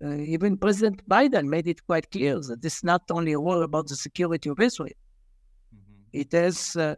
uh, 0.03 0.15
even 0.15 0.58
President 0.58 1.08
Biden 1.08 1.46
made 1.48 1.67
it 1.67 1.86
quite 1.86 2.10
clear 2.12 2.39
that 2.39 2.62
this 2.62 2.77
is 2.77 2.84
not 2.84 3.03
only 3.12 3.34
a 3.34 3.39
war 3.39 3.62
about 3.62 3.88
the 3.88 3.96
security 3.96 4.50
of 4.50 4.60
Israel, 4.60 4.89
mm-hmm. 5.75 6.01
it 6.12 6.31
has 6.31 6.75
uh, 6.75 6.96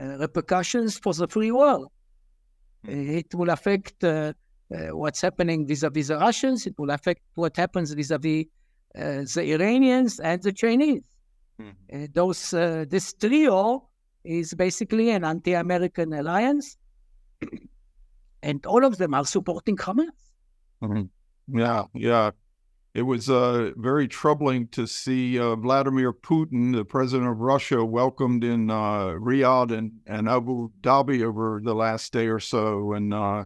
uh, 0.00 0.18
repercussions 0.18 0.98
for 0.98 1.12
the 1.12 1.26
free 1.26 1.50
world. 1.50 1.90
It 2.84 3.34
will 3.34 3.50
affect 3.50 4.04
uh, 4.04 4.32
uh, 4.72 4.96
what's 4.96 5.20
happening 5.20 5.66
vis-a-vis 5.66 6.08
the 6.08 6.16
Russians. 6.16 6.66
It 6.66 6.78
will 6.78 6.90
affect 6.90 7.22
what 7.34 7.56
happens 7.56 7.92
vis-a-vis 7.92 8.44
uh, 8.94 9.24
the 9.34 9.52
Iranians 9.52 10.20
and 10.20 10.42
the 10.42 10.52
Chinese. 10.52 11.04
Mm-hmm. 11.60 12.04
those 12.12 12.50
this 12.88 13.12
trio 13.14 13.88
is 14.22 14.54
basically 14.54 15.10
an 15.10 15.24
anti-American 15.24 16.12
alliance, 16.12 16.76
and 18.44 18.64
all 18.64 18.84
of 18.84 18.98
them 18.98 19.12
are 19.12 19.24
supporting 19.24 19.76
Hamas. 19.76 20.06
Yeah, 21.52 21.84
yeah. 21.94 22.30
It 22.94 23.02
was 23.02 23.30
uh, 23.30 23.72
very 23.76 24.08
troubling 24.08 24.68
to 24.68 24.86
see 24.86 25.38
uh, 25.38 25.54
Vladimir 25.56 26.12
Putin, 26.12 26.74
the 26.74 26.84
president 26.84 27.30
of 27.30 27.38
Russia, 27.38 27.84
welcomed 27.84 28.42
in 28.42 28.70
uh, 28.70 29.14
Riyadh 29.20 29.76
and, 29.76 29.92
and 30.06 30.28
Abu 30.28 30.70
Dhabi 30.80 31.22
over 31.22 31.60
the 31.62 31.74
last 31.74 32.12
day 32.12 32.26
or 32.26 32.40
so. 32.40 32.94
And 32.94 33.14
uh, 33.14 33.44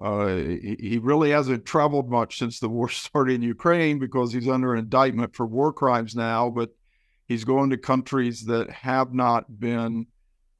uh, 0.00 0.26
he 0.36 0.98
really 1.00 1.30
hasn't 1.30 1.64
traveled 1.64 2.10
much 2.10 2.38
since 2.38 2.58
the 2.58 2.68
war 2.68 2.88
started 2.88 3.34
in 3.34 3.42
Ukraine 3.42 3.98
because 3.98 4.32
he's 4.32 4.48
under 4.48 4.74
indictment 4.74 5.36
for 5.36 5.46
war 5.46 5.72
crimes 5.72 6.16
now. 6.16 6.50
But 6.50 6.70
he's 7.28 7.44
going 7.44 7.70
to 7.70 7.76
countries 7.76 8.46
that 8.46 8.70
have 8.70 9.14
not 9.14 9.60
been 9.60 10.06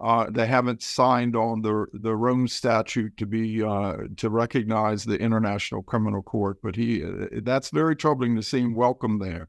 uh, 0.03 0.27
they 0.29 0.47
haven't 0.47 0.83
signed 0.83 1.37
on 1.37 1.63
the 1.63 1.87
the 1.93 2.15
Rome 2.17 2.49
Statute 2.49 3.17
to 3.19 3.27
be 3.27 3.63
uh, 3.63 3.99
to 4.17 4.31
recognize 4.31 5.05
the 5.05 5.17
International 5.17 5.83
Criminal 5.83 6.23
Court. 6.23 6.59
But 6.61 6.75
he 6.75 7.05
uh, 7.05 7.27
that's 7.43 7.71
very 7.71 7.95
troubling 7.95 8.35
to 8.35 8.43
see 8.43 8.61
him 8.61 8.75
welcome 8.75 9.21
there. 9.21 9.49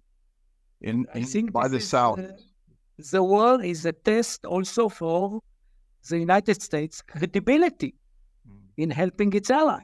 In, 0.81 1.07
in 1.15 1.23
I 1.23 1.25
think 1.25 1.51
by 1.51 1.67
the 1.67 1.79
South, 1.79 2.19
the 3.11 3.23
war 3.23 3.63
is 3.63 3.83
a 3.85 3.93
test 3.93 4.45
also 4.45 4.89
for 4.89 5.41
the 6.07 6.19
United 6.19 6.61
States' 6.61 7.01
credibility 7.01 7.95
mm. 8.47 8.59
in 8.77 8.91
helping 8.91 9.33
its 9.33 9.49
allies. 9.49 9.81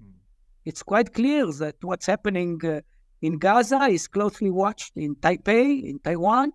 Mm. 0.00 0.12
It's 0.64 0.82
quite 0.82 1.12
clear 1.12 1.46
that 1.46 1.76
what's 1.80 2.06
happening 2.06 2.60
uh, 2.64 2.82
in 3.20 3.38
Gaza 3.38 3.82
is 3.86 4.06
closely 4.06 4.50
watched 4.50 4.92
in 4.96 5.16
Taipei, 5.16 5.82
in 5.90 5.98
Taiwan, 5.98 6.52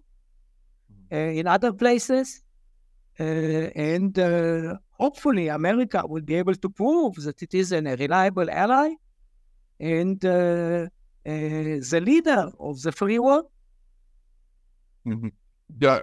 mm. 1.11 1.35
in 1.35 1.45
other 1.47 1.73
places 1.73 2.41
and 3.19 4.17
uh, 4.17 4.75
hopefully, 4.91 5.49
America 5.49 6.03
will 6.07 6.21
be 6.21 6.35
able 6.35 6.55
to 6.55 6.69
prove 6.69 7.15
that 7.23 7.41
it 7.41 7.53
is 7.53 7.71
a 7.71 7.81
reliable 7.81 8.49
ally 8.49 8.93
and 9.79 10.23
uh, 10.23 10.87
the 11.25 12.01
leader 12.03 12.51
of 12.59 12.81
the 12.81 12.91
free 12.91 13.19
world. 13.19 13.45
Mm-hmm. 15.07 15.29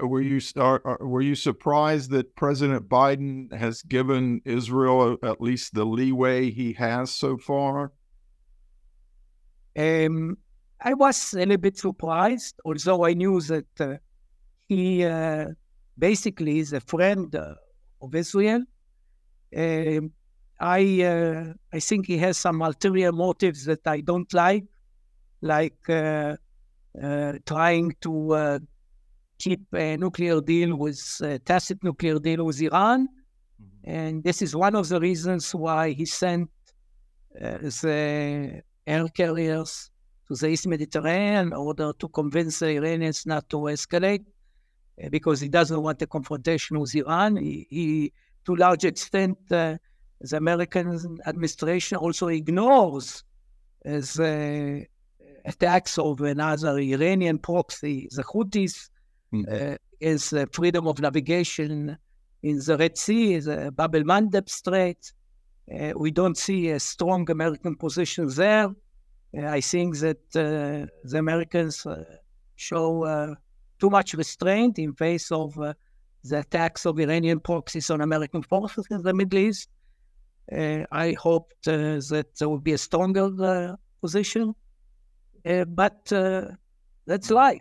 Were 0.07 0.21
you 0.21 0.41
are, 0.57 0.99
were 1.01 1.23
you 1.23 1.35
surprised 1.35 2.11
that 2.13 2.37
President 2.37 2.89
Biden 2.89 3.53
has 3.53 3.83
given 3.83 4.41
Israel 4.45 5.19
at 5.23 5.41
least 5.41 5.75
the 5.75 5.85
leeway 5.85 6.51
he 6.51 6.73
has 6.75 7.11
so 7.11 7.37
far? 7.37 7.93
Um, 9.77 10.39
I 10.81 10.95
was 10.95 11.35
a 11.35 11.39
little 11.39 11.57
bit 11.57 11.79
surprised, 11.79 12.61
although 12.65 13.05
I 13.05 13.15
knew 13.15 13.41
that 13.41 13.81
uh, 13.81 13.97
he 14.69 15.05
uh, 15.05 15.49
basically 15.99 16.59
is 16.59 16.73
a 16.73 16.81
friend 16.81 17.35
uh, 17.35 17.55
of 18.03 18.15
Israel. 18.15 18.63
Uh, 19.57 20.01
I 20.59 21.03
uh, 21.03 21.53
I 21.73 21.81
think 21.81 22.07
he 22.07 22.19
has 22.19 22.39
some 22.39 22.63
ulterior 22.63 23.13
motives 23.13 23.65
that 23.67 23.87
I 23.87 24.01
don't 24.01 24.33
like, 24.33 24.65
like 25.43 25.89
uh, 25.89 26.37
uh, 27.03 27.33
trying 27.45 27.95
to 28.01 28.61
keep 29.39 29.63
a 29.75 29.97
nuclear 29.97 30.41
deal 30.41 30.77
with 30.77 31.21
a 31.23 31.39
tacit 31.39 31.83
nuclear 31.85 32.19
deal 32.19 32.45
with 32.45 32.61
Iran. 32.63 33.09
Mm-hmm. 33.63 33.91
And 33.91 34.25
this 34.25 34.43
is 34.43 34.57
one 34.57 34.75
of 34.75 34.89
the 34.89 34.99
reasons 34.99 35.55
why 35.55 35.91
he 35.93 36.07
sent 36.07 36.49
uh, 37.41 37.59
the 37.59 38.63
air 38.87 39.09
carriers 39.09 39.91
to 40.29 40.35
the 40.35 40.49
East 40.49 40.67
Mediterranean 40.67 41.49
in 41.49 41.53
order 41.53 41.93
to 41.93 42.09
convince 42.09 42.61
the 42.61 42.71
Iranians 42.77 43.27
not 43.27 43.49
to 43.51 43.57
escalate, 43.57 44.25
uh, 44.25 44.36
because 45.11 45.41
he 45.41 45.49
doesn't 45.49 45.83
want 45.83 46.03
a 46.03 46.07
confrontation 46.07 46.79
with 46.79 46.95
Iran. 46.95 47.37
He, 47.37 47.67
he 47.71 48.13
to 48.47 48.55
a 48.55 48.57
large 48.57 48.85
extent, 48.85 49.39
uh, 49.51 49.77
the 50.21 50.37
American 50.37 51.19
administration 51.27 51.99
also 51.99 52.29
ignores 52.29 53.25
the 53.85 54.87
attacks 55.45 55.99
of 55.99 56.21
another 56.21 56.79
Iranian 56.79 57.39
proxy, 57.39 58.09
the 58.13 58.23
Houthis, 58.23 58.91
mm-hmm. 59.33 59.73
uh, 59.73 59.77
is 60.01 60.33
uh, 60.33 60.45
freedom 60.53 60.87
of 60.87 61.01
navigation 61.01 61.97
in 62.43 62.59
the 62.59 62.77
Red 62.77 62.99
Sea, 62.99 63.39
the 63.39 63.73
Bab 63.73 63.95
el 63.95 64.03
Mandeb 64.03 64.49
Strait. 64.49 65.13
Uh, 65.73 65.93
we 65.97 66.11
don't 66.11 66.37
see 66.37 66.71
a 66.71 66.81
strong 66.81 67.29
American 67.31 67.77
position 67.77 68.29
there. 68.29 68.69
Uh, 69.37 69.47
I 69.47 69.61
think 69.61 69.99
that 69.99 70.23
uh, 70.37 70.87
the 71.05 71.19
Americans 71.19 71.87
uh, 71.87 72.05
show 72.57 73.37
too 73.79 73.91
much 73.91 74.15
restraint 74.15 74.79
in 74.79 74.93
face 74.95 75.31
of 75.31 75.59
uh, 75.59 75.75
the 76.25 76.41
attacks 76.41 76.87
of 76.87 76.99
Iranian 76.99 77.41
proxies 77.41 77.91
on 77.91 78.01
American 78.01 78.43
forces 78.43 78.87
in 78.91 79.03
the 79.03 79.15
Middle 79.15 79.39
East. 79.39 79.69
Uh, 80.51 80.85
I 80.93 81.13
hope 81.13 81.53
uh, 81.67 82.01
that 82.11 82.27
there 82.39 82.49
would 82.49 82.65
be 82.65 82.73
a 82.73 82.79
stronger 82.79 83.77
position, 84.01 84.55
but 85.45 86.05
that's 87.07 87.31
life. 87.31 87.61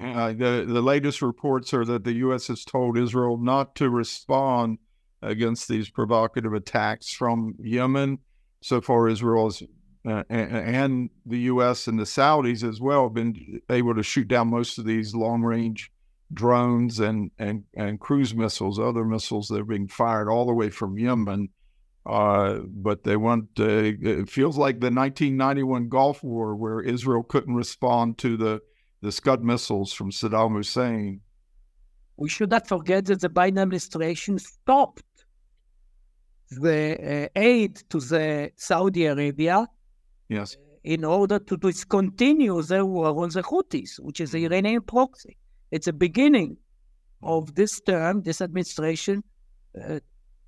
Uh, 0.00 0.28
the 0.32 0.64
the 0.66 0.80
latest 0.80 1.20
reports 1.20 1.74
are 1.74 1.84
that 1.84 2.04
the 2.04 2.12
U.S. 2.14 2.46
has 2.46 2.64
told 2.64 2.96
Israel 2.96 3.36
not 3.36 3.74
to 3.76 3.90
respond 3.90 4.78
against 5.20 5.68
these 5.68 5.90
provocative 5.90 6.54
attacks 6.54 7.12
from 7.12 7.54
Yemen. 7.58 8.18
So 8.62 8.80
far, 8.80 9.08
Israel 9.08 9.46
has, 9.46 9.62
uh, 10.06 10.24
and 10.28 11.10
the 11.26 11.40
U.S. 11.40 11.86
and 11.86 11.98
the 11.98 12.04
Saudis 12.04 12.66
as 12.66 12.80
well 12.80 13.04
have 13.04 13.14
been 13.14 13.60
able 13.68 13.94
to 13.94 14.02
shoot 14.02 14.28
down 14.28 14.48
most 14.48 14.78
of 14.78 14.84
these 14.84 15.14
long 15.14 15.42
range 15.42 15.92
drones 16.32 17.00
and, 17.00 17.30
and, 17.38 17.64
and 17.74 18.00
cruise 18.00 18.34
missiles, 18.34 18.78
other 18.78 19.04
missiles 19.04 19.48
that 19.48 19.60
are 19.60 19.64
being 19.64 19.88
fired 19.88 20.30
all 20.30 20.46
the 20.46 20.54
way 20.54 20.70
from 20.70 20.98
Yemen. 20.98 21.48
Uh, 22.06 22.60
but 22.66 23.04
they 23.04 23.16
want, 23.16 23.48
uh, 23.58 23.66
it 23.66 24.30
feels 24.30 24.56
like 24.56 24.80
the 24.80 24.86
1991 24.86 25.88
Gulf 25.88 26.22
War 26.22 26.56
where 26.56 26.80
Israel 26.80 27.22
couldn't 27.22 27.54
respond 27.54 28.16
to 28.18 28.36
the 28.36 28.62
the 29.00 29.12
Scud 29.12 29.42
missiles 29.42 29.92
from 29.92 30.10
Saddam 30.10 30.52
Hussein. 30.52 31.20
We 32.16 32.28
should 32.28 32.50
not 32.50 32.68
forget 32.68 33.06
that 33.06 33.20
the 33.20 33.30
Biden 33.30 33.60
administration 33.60 34.38
stopped 34.38 35.24
the 36.50 37.24
uh, 37.24 37.28
aid 37.34 37.76
to 37.90 38.00
the 38.00 38.52
Saudi 38.56 39.06
Arabia. 39.06 39.66
Yes. 40.30 40.56
In 40.82 41.04
order 41.04 41.38
to 41.38 41.56
discontinue 41.58 42.62
the 42.62 42.86
war 42.86 43.22
on 43.22 43.28
the 43.28 43.42
Houthis, 43.42 44.00
which 44.00 44.20
is 44.20 44.30
the 44.30 44.38
mm-hmm. 44.38 44.52
Iranian 44.52 44.82
proxy. 44.82 45.36
It's 45.70 45.88
a 45.88 45.92
beginning 45.92 46.56
of 47.22 47.54
this 47.54 47.80
term, 47.82 48.22
this 48.22 48.40
administration 48.40 49.22
uh, 49.78 50.00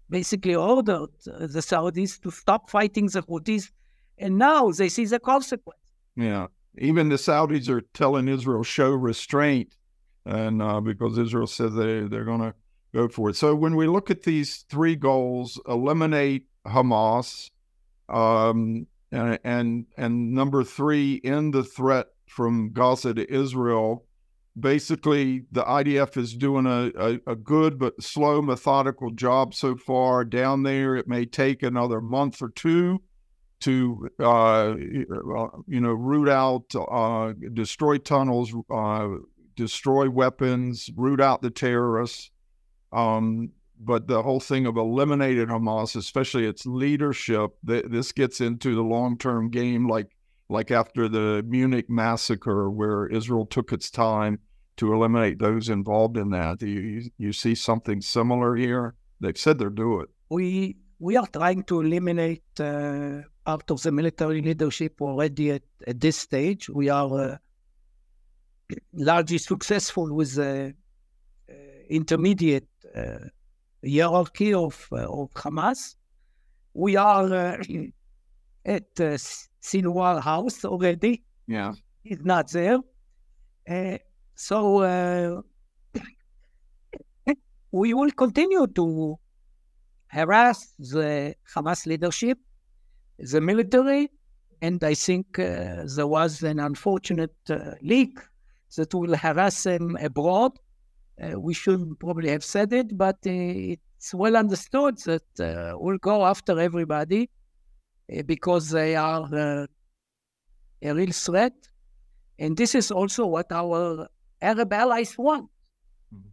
basically 0.09 0.55
ordered 0.55 1.11
uh, 1.27 1.47
the 1.57 1.62
Saudis 1.71 2.21
to 2.23 2.31
stop 2.31 2.71
fighting 2.71 3.07
the 3.09 3.23
Houthis, 3.23 3.71
and 4.17 4.39
now 4.39 4.71
they 4.71 4.89
see 4.89 5.05
the 5.05 5.21
consequence. 5.21 5.85
Yeah 6.17 6.47
even 6.79 7.09
the 7.09 7.17
Saudis 7.17 7.69
are 7.69 7.83
telling 7.93 8.29
Israel 8.29 8.62
show 8.62 8.91
restraint, 8.91 9.77
and 10.25 10.62
uh, 10.62 10.81
because 10.81 11.19
Israel 11.19 11.47
says 11.47 11.75
they 11.75 12.01
they're 12.03 12.25
going 12.25 12.41
to 12.41 12.55
go 12.95 13.09
for 13.09 13.31
it. 13.31 13.37
So 13.37 13.55
when 13.55 13.77
we 13.77 13.87
look 13.87 14.11
at 14.11 14.23
these 14.23 14.65
three 14.69 14.97
goals, 14.97 15.61
eliminate 15.69 16.47
Hamas, 16.67 17.50
um, 18.09 18.87
and, 19.13 19.87
and 19.97 20.33
number 20.33 20.65
three, 20.65 21.21
end 21.23 21.55
the 21.55 21.65
threat 21.65 22.07
from 22.27 22.73
Gaza 22.73 23.15
to 23.15 23.33
Israel. 23.33 24.07
Basically, 24.59 25.45
the 25.51 25.63
IDF 25.63 26.17
is 26.17 26.35
doing 26.35 26.67
a, 26.67 26.91
a, 26.99 27.33
a 27.33 27.37
good 27.37 27.79
but 27.79 28.03
slow, 28.03 28.43
methodical 28.43 29.11
job 29.11 29.55
so 29.55 29.77
far 29.77 30.25
down 30.25 30.63
there. 30.63 30.97
It 30.97 31.09
may 31.09 31.25
take 31.25 31.63
another 31.63 32.01
month 32.01 32.43
or 32.43 32.51
two 32.51 33.03
to 33.61 34.11
uh, 34.19 34.75
you 34.77 35.81
know 35.81 35.93
root 35.93 36.29
out, 36.29 36.65
uh, 36.75 37.33
destroy 37.53 37.97
tunnels, 37.97 38.53
uh, 38.71 39.09
destroy 39.57 40.11
weapons, 40.11 40.91
root 40.97 41.21
out 41.21 41.43
the 41.43 41.51
terrorists. 41.51 42.31
Um, 42.93 43.51
but 43.84 44.06
the 44.06 44.23
whole 44.23 44.40
thing 44.40 44.66
of 44.66 44.76
eliminating 44.76 45.47
Hamas, 45.47 45.97
especially 45.97 46.47
its 46.47 46.66
leadership, 46.66 47.50
th- 47.66 47.86
this 47.88 48.12
gets 48.12 48.40
into 48.40 48.75
the 48.75 48.82
long-term 48.82 49.50
game, 49.50 49.88
like 49.88 50.08
like 50.49 50.71
after 50.71 51.08
the 51.08 51.42
Munich 51.49 51.88
massacre, 51.88 52.71
where 52.71 53.06
Israel 53.06 53.47
took 53.47 53.73
its 53.73 53.90
time 53.90 54.38
to 54.76 54.92
eliminate 54.92 55.38
those 55.38 55.68
involved 55.68 56.16
in 56.16 56.30
that. 56.30 56.58
Do 56.58 56.66
you 56.66 57.10
you 57.18 57.32
see 57.32 57.54
something 57.54 58.00
similar 58.00 58.54
here? 58.56 58.95
They've 59.21 59.36
said 59.36 59.58
they're 59.58 59.71
doing 59.71 60.02
it. 60.02 60.10
We 60.30 60.76
we 60.99 61.16
are 61.16 61.26
trying 61.26 61.64
to 61.64 61.80
eliminate 61.80 62.45
uh, 62.60 63.23
part 63.45 63.71
of 63.71 63.82
the 63.82 63.90
military 63.90 64.40
leadership 64.40 65.00
already 65.00 65.50
at, 65.50 65.62
at 65.86 66.00
this 66.00 66.16
stage. 66.16 66.68
We 66.68 66.88
are 66.88 67.32
uh, 67.32 67.36
largely 68.92 69.38
successful 69.38 70.14
with 70.14 70.34
the 70.36 70.75
uh, 71.50 71.54
intermediate 71.88 72.68
uh, 72.95 73.28
hierarchy 73.84 74.54
of, 74.54 74.88
uh, 74.92 75.06
of 75.08 75.30
Hamas. 75.34 75.97
We 76.75 76.97
are 76.97 77.32
uh, 77.32 77.62
at 78.64 78.82
uh, 79.00 79.18
Sinwar 79.62 80.21
House 80.21 80.64
already. 80.64 81.23
Yeah. 81.47 81.73
He's 82.02 82.25
not 82.25 82.50
there. 82.50 82.78
so 84.34 85.42
we 87.73 87.95
will 87.95 88.10
continue 88.10 88.66
to 88.66 89.18
harass 90.08 90.73
the 90.78 91.34
Hamas 91.54 91.86
leadership 91.86 92.38
the 93.18 93.40
military. 93.40 94.10
And 94.60 94.82
I 94.84 94.95
think 94.95 95.38
uh, 95.38 95.84
there 95.97 96.06
was 96.06 96.42
an 96.42 96.60
unfortunate 96.60 97.34
uh, 97.50 97.73
leak 97.82 98.18
that 98.76 98.95
will 98.95 99.16
harass 99.16 99.64
them 99.64 99.97
abroad. 100.00 100.52
Uh, 101.21 101.39
we 101.39 101.55
shouldn't 101.55 101.99
probably 101.99 102.31
have 102.31 102.45
said 102.45 102.73
it, 102.73 102.97
but 102.97 103.17
uh, 103.27 103.31
it's 103.31 104.15
well 104.15 104.37
understood 104.37 104.99
that 104.99 105.41
uh, 105.41 105.77
we'll 105.79 105.99
go 105.99 106.25
after 106.25 106.59
everybody 106.59 107.29
uh, 108.17 108.23
because 108.23 108.71
they 108.71 108.97
are 108.97 109.29
a 110.83 110.95
real 110.95 111.13
threat. 111.13 111.55
And 112.39 112.57
this 112.57 112.75
is 112.75 112.91
also 112.91 113.27
what 113.27 113.53
our 113.53 114.09
Arab 114.41 114.73
allies 114.73 115.17
want. 115.17 115.49
Mm-hmm. 116.13 116.29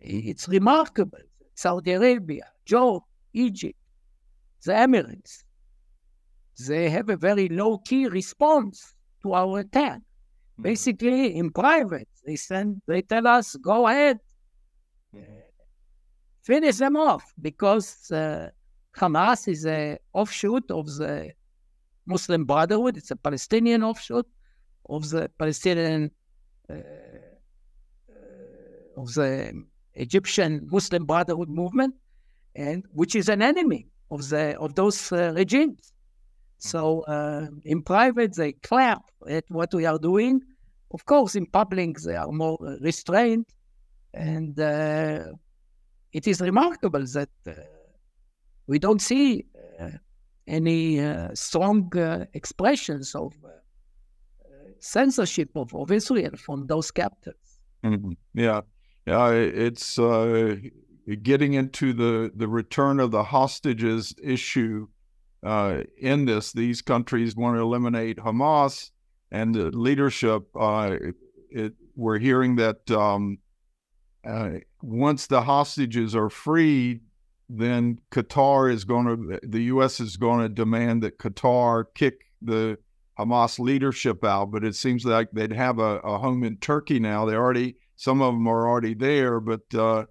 It's 0.00 0.48
remarkable. 0.48 1.20
Saudi 1.54 1.92
Arabia, 1.92 2.46
Jordan, 2.64 3.06
Egypt, 3.32 3.78
the 4.64 4.72
Emirates, 4.72 5.44
they 6.66 6.90
have 6.90 7.08
a 7.10 7.16
very 7.16 7.48
low 7.48 7.78
key 7.78 8.06
response 8.08 8.94
to 9.22 9.34
our 9.34 9.60
attack. 9.60 9.98
Mm-hmm. 9.98 10.62
Basically, 10.62 11.36
in 11.36 11.50
private, 11.50 12.08
they 12.26 12.36
send, 12.36 12.82
they 12.86 13.02
tell 13.02 13.26
us, 13.26 13.56
go 13.56 13.86
ahead, 13.86 14.18
finish 16.42 16.76
them 16.76 16.96
off, 16.96 17.32
because 17.40 18.10
uh, 18.10 18.50
Hamas 18.96 19.48
is 19.48 19.66
a 19.66 19.98
offshoot 20.12 20.70
of 20.70 20.86
the 20.96 21.32
Muslim 22.06 22.44
Brotherhood. 22.44 22.96
It's 22.96 23.10
a 23.10 23.16
Palestinian 23.16 23.82
offshoot 23.82 24.26
of 24.88 25.10
the 25.10 25.30
Palestinian 25.38 26.10
uh, 26.70 26.74
uh 26.74 29.00
of 29.00 29.12
the 29.14 29.52
Egyptian 29.94 30.66
Muslim 30.70 31.04
Brotherhood 31.04 31.48
movement, 31.48 31.94
and 32.54 32.84
which 32.92 33.14
is 33.14 33.28
an 33.28 33.42
enemy 33.42 33.88
of 34.10 34.28
the 34.28 34.56
of 34.58 34.74
those 34.74 35.12
uh, 35.12 35.32
regimes. 35.34 35.92
So 36.58 37.02
uh, 37.02 37.48
in 37.64 37.82
private, 37.82 38.34
they 38.34 38.52
clap 38.52 39.02
at 39.28 39.44
what 39.48 39.74
we 39.74 39.84
are 39.84 39.98
doing. 39.98 40.40
Of 40.96 41.04
course, 41.04 41.34
in 41.40 41.44
public, 41.60 41.98
they 42.06 42.16
are 42.16 42.32
more 42.32 42.58
restrained. 42.80 43.46
And 44.14 44.58
uh, 44.58 45.24
it 46.18 46.26
is 46.26 46.40
remarkable 46.40 47.04
that 47.18 47.28
uh, 47.46 47.52
we 48.66 48.78
don't 48.78 49.02
see 49.02 49.44
uh, 49.78 49.90
any 50.46 51.00
uh, 51.00 51.28
strong 51.34 51.94
uh, 51.98 52.24
expressions 52.32 53.14
of 53.14 53.34
censorship 54.78 55.50
of, 55.54 55.74
of 55.74 55.92
Israel 55.92 56.34
from 56.46 56.66
those 56.66 56.90
captors. 56.90 57.44
Mm-hmm. 57.84 58.12
Yeah. 58.32 58.62
Yeah, 59.06 59.30
it's 59.30 59.98
getting 61.30 61.52
into 61.60 61.92
the, 61.92 62.32
the 62.34 62.48
return 62.48 63.00
of 63.00 63.10
the 63.10 63.22
hostages 63.22 64.14
issue 64.22 64.88
uh, 65.44 65.82
in 65.98 66.24
this. 66.24 66.52
These 66.52 66.80
countries 66.80 67.36
want 67.36 67.56
to 67.56 67.60
eliminate 67.60 68.16
Hamas, 68.16 68.90
and 69.30 69.54
the 69.54 69.70
leadership. 69.70 70.44
Uh, 70.58 70.96
it, 71.50 71.74
we're 71.94 72.18
hearing 72.18 72.56
that 72.56 72.90
um, 72.90 73.38
uh, 74.26 74.50
once 74.82 75.26
the 75.26 75.42
hostages 75.42 76.14
are 76.14 76.28
freed, 76.28 77.00
then 77.48 77.98
Qatar 78.10 78.72
is 78.72 78.84
going 78.84 79.06
to, 79.06 79.40
the 79.42 79.64
U.S. 79.64 80.00
is 80.00 80.16
going 80.16 80.40
to 80.40 80.48
demand 80.48 81.02
that 81.02 81.18
Qatar 81.18 81.84
kick 81.94 82.22
the 82.42 82.78
Hamas 83.18 83.58
leadership 83.58 84.24
out. 84.24 84.50
But 84.50 84.64
it 84.64 84.74
seems 84.74 85.04
like 85.04 85.30
they'd 85.32 85.52
have 85.52 85.78
a, 85.78 85.98
a 86.00 86.18
home 86.18 86.44
in 86.44 86.56
Turkey 86.58 86.98
now. 86.98 87.24
They 87.24 87.34
already, 87.34 87.76
some 87.94 88.20
of 88.20 88.34
them 88.34 88.46
are 88.46 88.68
already 88.68 88.94
there, 88.94 89.40
but 89.40 89.74
uh, 89.74 90.06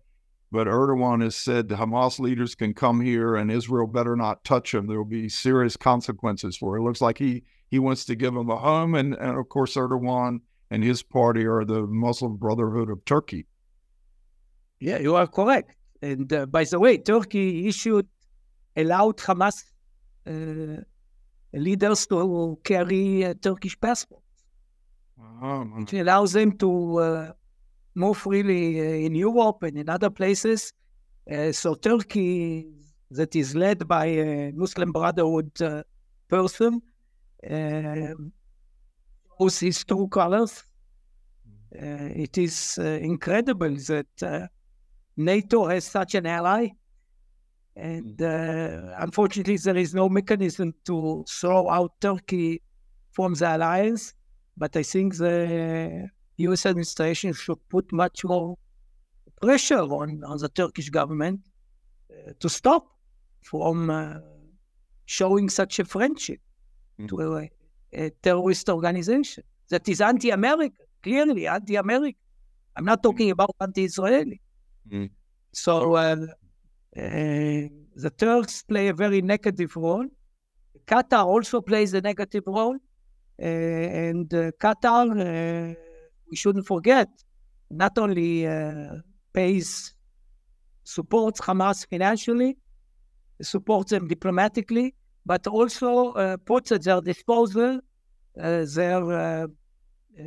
but 0.51 0.67
Erdogan 0.67 1.21
has 1.21 1.35
said 1.35 1.67
Hamas 1.67 2.17
leaders 2.17 2.55
can 2.55 2.73
come 2.73 3.01
here 3.01 3.35
and 3.35 3.51
Israel 3.51 3.87
better 3.87 4.15
not 4.15 4.45
touch 4.45 4.71
them. 4.71 4.87
There 4.87 4.97
will 4.97 5.03
be 5.03 5.27
serious 5.27 5.75
consequences 5.75 6.55
for 6.55 6.77
it. 6.77 6.79
It 6.79 6.83
looks 6.83 7.01
like 7.01 7.17
he 7.17 7.43
he 7.69 7.79
wants 7.79 8.05
to 8.05 8.15
give 8.15 8.33
them 8.33 8.49
a 8.49 8.57
home, 8.57 8.95
and, 8.95 9.13
and 9.15 9.37
of 9.37 9.49
course 9.49 9.75
Erdogan 9.75 10.39
and 10.71 10.83
his 10.83 11.03
party 11.03 11.45
are 11.45 11.65
the 11.65 11.81
Muslim 11.87 12.37
Brotherhood 12.37 12.89
of 12.89 13.03
Turkey. 13.05 13.45
Yeah, 14.79 14.99
you 14.99 15.15
are 15.15 15.27
correct. 15.27 15.75
And 16.01 16.31
uh, 16.31 16.45
by 16.45 16.63
the 16.65 16.79
way, 16.79 16.97
Turkey 16.97 17.67
issued 17.67 18.07
allowed 18.75 19.17
Hamas 19.17 19.63
uh, 20.27 20.81
leaders 21.53 22.05
to 22.07 22.59
carry 22.63 23.23
a 23.23 23.33
Turkish 23.33 23.79
passport, 23.79 24.21
uh-huh. 25.19 25.63
which 25.63 25.93
allows 25.93 26.33
them 26.33 26.57
to 26.57 26.99
uh, 26.99 27.31
move 27.95 28.17
freely 28.17 28.79
uh, 28.79 29.05
in 29.05 29.15
Europe 29.15 29.63
and 29.63 29.77
in 29.77 29.89
other 29.89 30.09
places. 30.09 30.73
Uh, 31.31 31.51
so 31.51 31.73
Turkey, 31.75 32.67
that 33.11 33.35
is 33.35 33.55
led 33.55 33.87
by 33.87 34.05
a 34.05 34.51
Muslim 34.51 34.91
Brotherhood 34.91 35.51
uh, 35.61 35.83
person, 36.27 36.81
shows 39.39 39.59
his 39.59 39.83
true 39.83 40.07
colors. 40.07 40.63
it 41.71 42.37
is 42.37 42.77
incredible 42.77 43.75
that 43.75 44.49
NATO 45.17 45.67
has 45.67 45.85
such 45.85 46.15
an 46.15 46.25
ally. 46.25 46.69
And 47.75 48.21
uh, 48.21 48.93
unfortunately, 48.99 49.57
there 49.57 49.75
is 49.75 49.93
no 49.93 50.07
mechanism 50.07 50.73
to 50.85 51.25
throw 51.27 51.69
out 51.69 51.91
Turkey 51.99 52.61
from 53.11 53.33
the 53.33 53.55
alliance. 53.55 54.13
But 54.57 54.75
I 54.77 54.83
think 54.83 55.17
the 55.17 56.09
US 56.37 56.65
administration 56.65 57.33
should 57.33 57.59
put 57.69 57.91
much 57.91 58.23
more 58.23 58.57
pressure 59.41 59.81
on, 59.81 60.23
on 60.23 60.37
the 60.37 60.49
Turkish 60.49 60.89
government 60.89 61.41
uh, 62.09 62.31
to 62.39 62.49
stop 62.49 62.87
from 63.41 63.89
uh, 63.89 64.15
showing 65.05 65.49
such 65.49 65.79
a 65.79 65.85
friendship. 65.85 66.39
To 67.07 67.21
a, 67.21 67.49
a, 67.93 68.09
terrorist 68.21 68.69
organization 68.69 69.43
that 69.69 69.87
is 69.89 70.01
anti 70.01 70.29
American, 70.29 70.85
clearly 71.03 71.47
anti 71.47 71.75
American. 71.75 72.19
I'm 72.75 72.85
not 72.85 73.01
talking 73.03 73.31
about 73.31 73.55
anti 73.59 73.83
Israeli. 73.83 74.41
Mm. 74.91 75.09
So 75.51 75.95
uh, 75.95 76.15
uh, 76.97 77.61
the 77.95 78.11
Turks 78.17 78.63
play 78.63 78.89
a 78.89 78.93
very 78.93 79.21
negative 79.21 79.75
role. 79.75 80.05
Qatar 80.85 81.25
also 81.25 81.61
plays 81.61 81.93
a 81.93 82.01
negative 82.01 82.43
role. 82.45 82.77
Uh, 83.41 83.45
and 83.45 84.33
uh, 84.33 84.51
Qatar 84.59 85.75
we 86.29 86.35
shouldn't 86.35 86.65
forget, 86.65 87.07
not 87.69 87.97
only 87.97 88.47
uh, 88.47 88.95
pays, 89.33 89.93
supports 90.83 91.39
Hamas 91.41 91.87
financially, 91.87 92.57
supports 93.41 93.91
them 93.91 94.07
diplomatically, 94.07 94.95
but 95.25 95.47
also 95.47 96.13
uh, 96.13 96.37
puts 96.37 96.71
at 96.71 96.83
their 96.83 97.01
disposal 97.01 97.79
uh, 98.39 98.65
their 98.67 99.03
uh, 99.11 99.47
uh, 100.19 100.23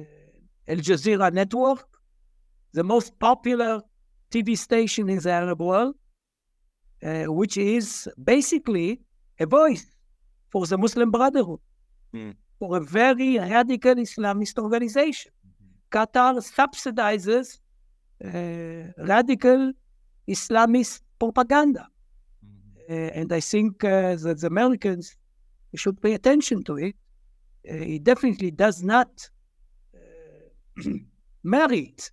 Al 0.67 0.77
Jazeera 0.77 1.33
network, 1.33 1.87
the 2.73 2.85
most 2.85 3.19
popular 3.19 3.83
TV 4.31 4.57
station 4.57 5.09
in 5.09 5.19
the 5.19 5.31
Arab 5.31 5.61
world, 5.61 5.95
uh, 7.03 7.25
which 7.25 7.57
is 7.57 8.09
basically 8.23 9.01
a 9.39 9.47
voice 9.47 9.87
for 10.51 10.67
the 10.67 10.77
Muslim 10.77 11.11
Brotherhood, 11.11 11.61
mm. 12.15 12.35
for 12.59 12.77
a 12.77 12.81
very 12.81 13.39
radical 13.39 13.95
Islamist 13.95 14.59
organization. 14.59 15.33
Qatar 15.91 16.35
subsidizes 16.43 17.61
uh, 18.25 18.93
radical 19.07 19.73
Islamist 20.29 21.01
propaganda. 21.19 21.89
Uh, 22.89 22.93
and 22.93 23.33
I 23.33 23.41
think 23.41 23.85
uh, 23.85 24.17
that 24.17 24.41
the 24.41 24.47
Americans 24.47 25.17
should 25.75 26.01
pay 26.01 26.15
attention 26.15 26.63
to 26.65 26.77
it. 26.77 26.97
Uh, 27.69 27.75
it 27.75 28.05
definitely 28.05 28.51
does 28.51 28.83
not 28.83 29.29
uh, 29.95 30.83
merit 31.43 32.11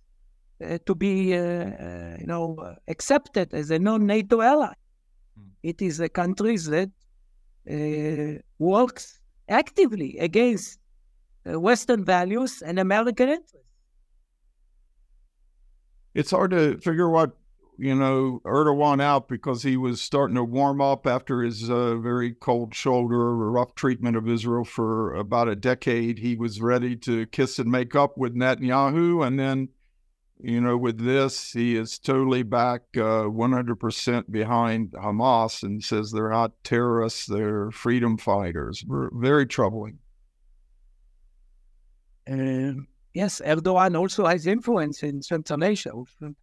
uh, 0.62 0.78
to 0.84 0.94
be, 0.94 1.30
you 2.20 2.26
know, 2.26 2.76
accepted 2.88 3.54
as 3.54 3.70
a 3.70 3.78
non-NATO 3.78 4.40
ally. 4.40 4.74
Mm. 5.38 5.50
It 5.62 5.82
is 5.82 6.00
a 6.00 6.08
country 6.08 6.56
that 6.56 6.90
works 8.58 9.20
actively 9.48 10.18
against 10.18 10.78
Western 11.44 12.04
values 12.04 12.62
and 12.62 12.78
American 12.78 13.28
interests 13.28 13.66
it's 16.16 16.30
hard 16.30 16.50
to 16.50 16.78
figure 16.78 17.10
what 17.10 17.36
you 17.78 17.94
know 17.94 18.40
Erdogan 18.44 19.02
out 19.02 19.28
because 19.28 19.62
he 19.62 19.76
was 19.76 20.00
starting 20.00 20.36
to 20.36 20.44
warm 20.44 20.80
up 20.80 21.06
after 21.06 21.42
his 21.42 21.70
uh, 21.70 21.96
very 21.96 22.32
cold 22.32 22.74
shoulder, 22.74 23.36
rough 23.36 23.74
treatment 23.74 24.16
of 24.16 24.28
Israel 24.28 24.64
for 24.64 25.14
about 25.14 25.48
a 25.48 25.56
decade. 25.56 26.18
He 26.18 26.36
was 26.36 26.60
ready 26.60 26.96
to 26.96 27.26
kiss 27.26 27.58
and 27.58 27.70
make 27.70 27.94
up 27.94 28.16
with 28.16 28.34
Netanyahu, 28.34 29.26
and 29.26 29.38
then 29.38 29.68
you 30.40 30.60
know 30.60 30.76
with 30.76 30.98
this 30.98 31.52
he 31.52 31.76
is 31.76 31.98
totally 31.98 32.42
back 32.42 32.82
uh, 32.96 33.24
100% 33.24 34.30
behind 34.30 34.92
Hamas 34.92 35.62
and 35.62 35.82
says 35.82 36.10
they're 36.10 36.30
not 36.30 36.52
terrorists, 36.64 37.26
they're 37.26 37.70
freedom 37.70 38.16
fighters. 38.16 38.84
Very 38.88 39.46
troubling. 39.46 39.98
Um 42.28 42.88
yes, 43.14 43.40
Erdogan 43.44 43.98
also 43.98 44.26
has 44.26 44.46
influence 44.46 45.02
in 45.02 45.22
Central 45.22 45.62
Asia. 45.62 45.92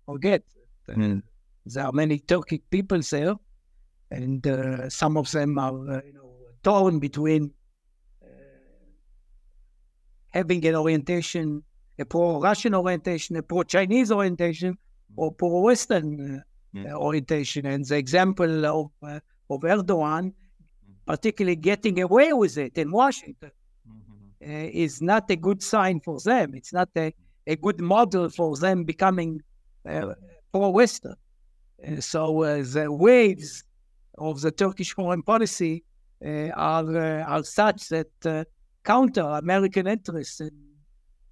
Forget. 0.05 0.43
Mm. 0.89 1.23
There 1.65 1.85
are 1.85 1.91
many 1.91 2.19
Turkic 2.19 2.61
people 2.69 2.99
there, 3.09 3.35
and 4.11 4.45
uh, 4.45 4.89
some 4.89 5.17
of 5.17 5.31
them 5.31 5.57
are 5.57 5.71
uh, 5.71 6.01
you 6.05 6.13
know, 6.13 6.33
torn 6.61 6.99
between 6.99 7.51
uh, 8.21 8.27
having 10.29 10.65
an 10.65 10.75
orientation, 10.75 11.63
a 11.97 12.05
pro-Russian 12.05 12.75
orientation, 12.75 13.35
a 13.37 13.43
pro-Chinese 13.43 14.11
orientation, 14.11 14.77
or 15.15 15.31
pro-Western 15.31 16.43
mm. 16.75 16.91
orientation. 16.93 17.65
And 17.65 17.85
the 17.85 17.97
example 17.97 18.65
of, 18.65 18.91
uh, 19.01 19.19
of 19.49 19.61
Erdogan, 19.61 20.33
particularly 21.05 21.55
getting 21.55 22.01
away 22.01 22.33
with 22.33 22.57
it 22.57 22.77
in 22.77 22.91
Washington, 22.91 23.51
uh, 24.45 24.45
is 24.45 25.01
not 25.01 25.29
a 25.31 25.35
good 25.37 25.63
sign 25.63 26.01
for 26.01 26.19
them. 26.19 26.55
It's 26.55 26.73
not 26.73 26.89
a, 26.97 27.13
a 27.47 27.55
good 27.55 27.79
model 27.79 28.29
for 28.29 28.57
them 28.57 28.83
becoming 28.83 29.41
uh, 30.53 30.59
pro-Western. 30.59 31.15
Uh, 31.85 31.99
so 31.99 32.43
uh, 32.43 32.63
the 32.63 32.91
waves 32.91 33.63
of 34.17 34.41
the 34.41 34.51
Turkish 34.51 34.93
foreign 34.93 35.23
policy 35.23 35.83
uh, 36.25 36.49
are 36.55 36.97
uh, 36.97 37.23
are 37.23 37.43
such 37.43 37.89
that 37.89 38.45
counter 38.83 39.21
American 39.21 39.87
interests, 39.87 40.41
in, 40.41 40.51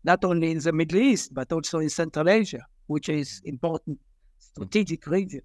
not 0.03 0.23
only 0.23 0.51
in 0.51 0.59
the 0.59 0.71
Middle 0.71 0.99
East 0.99 1.33
but 1.33 1.51
also 1.51 1.79
in 1.79 1.89
Central 1.89 2.29
Asia, 2.29 2.65
which 2.87 3.09
is 3.09 3.41
important 3.45 3.99
strategic 4.39 5.05
region. 5.07 5.41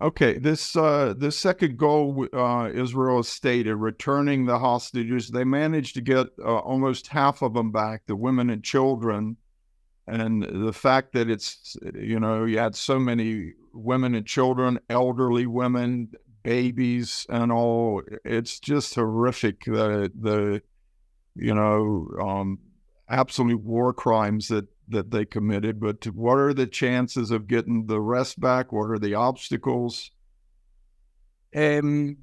Okay, 0.00 0.38
this 0.38 0.74
uh, 0.74 1.14
this 1.16 1.38
second 1.38 1.78
goal 1.78 2.26
uh, 2.32 2.68
Israel 2.74 3.18
has 3.18 3.28
stated, 3.28 3.76
returning 3.76 4.46
the 4.46 4.58
hostages. 4.58 5.28
They 5.28 5.44
managed 5.44 5.94
to 5.94 6.00
get 6.00 6.26
uh, 6.44 6.58
almost 6.58 7.06
half 7.06 7.42
of 7.42 7.54
them 7.54 7.70
back, 7.70 8.02
the 8.06 8.16
women 8.16 8.50
and 8.50 8.64
children, 8.64 9.36
and 10.06 10.42
the 10.42 10.72
fact 10.72 11.12
that 11.12 11.30
it's 11.30 11.76
you 11.94 12.18
know 12.18 12.44
you 12.44 12.58
had 12.58 12.74
so 12.74 12.98
many 12.98 13.52
women 13.72 14.14
and 14.14 14.26
children, 14.26 14.78
elderly 14.90 15.46
women, 15.46 16.10
babies, 16.42 17.26
and 17.28 17.52
all. 17.52 18.02
It's 18.24 18.58
just 18.60 18.94
horrific. 18.94 19.64
The 19.64 20.10
the 20.18 20.62
you 21.34 21.54
know 21.54 22.08
um, 22.20 22.58
absolute 23.08 23.62
war 23.62 23.92
crimes 23.92 24.48
that 24.48 24.66
that 24.88 25.10
they 25.10 25.24
committed, 25.24 25.80
but 25.80 26.04
what 26.08 26.38
are 26.38 26.52
the 26.52 26.66
chances 26.66 27.30
of 27.30 27.46
getting 27.46 27.86
the 27.86 28.00
rest 28.00 28.40
back? 28.40 28.72
What 28.72 28.90
are 28.90 28.98
the 28.98 29.14
obstacles? 29.14 30.10
Um, 31.54 32.16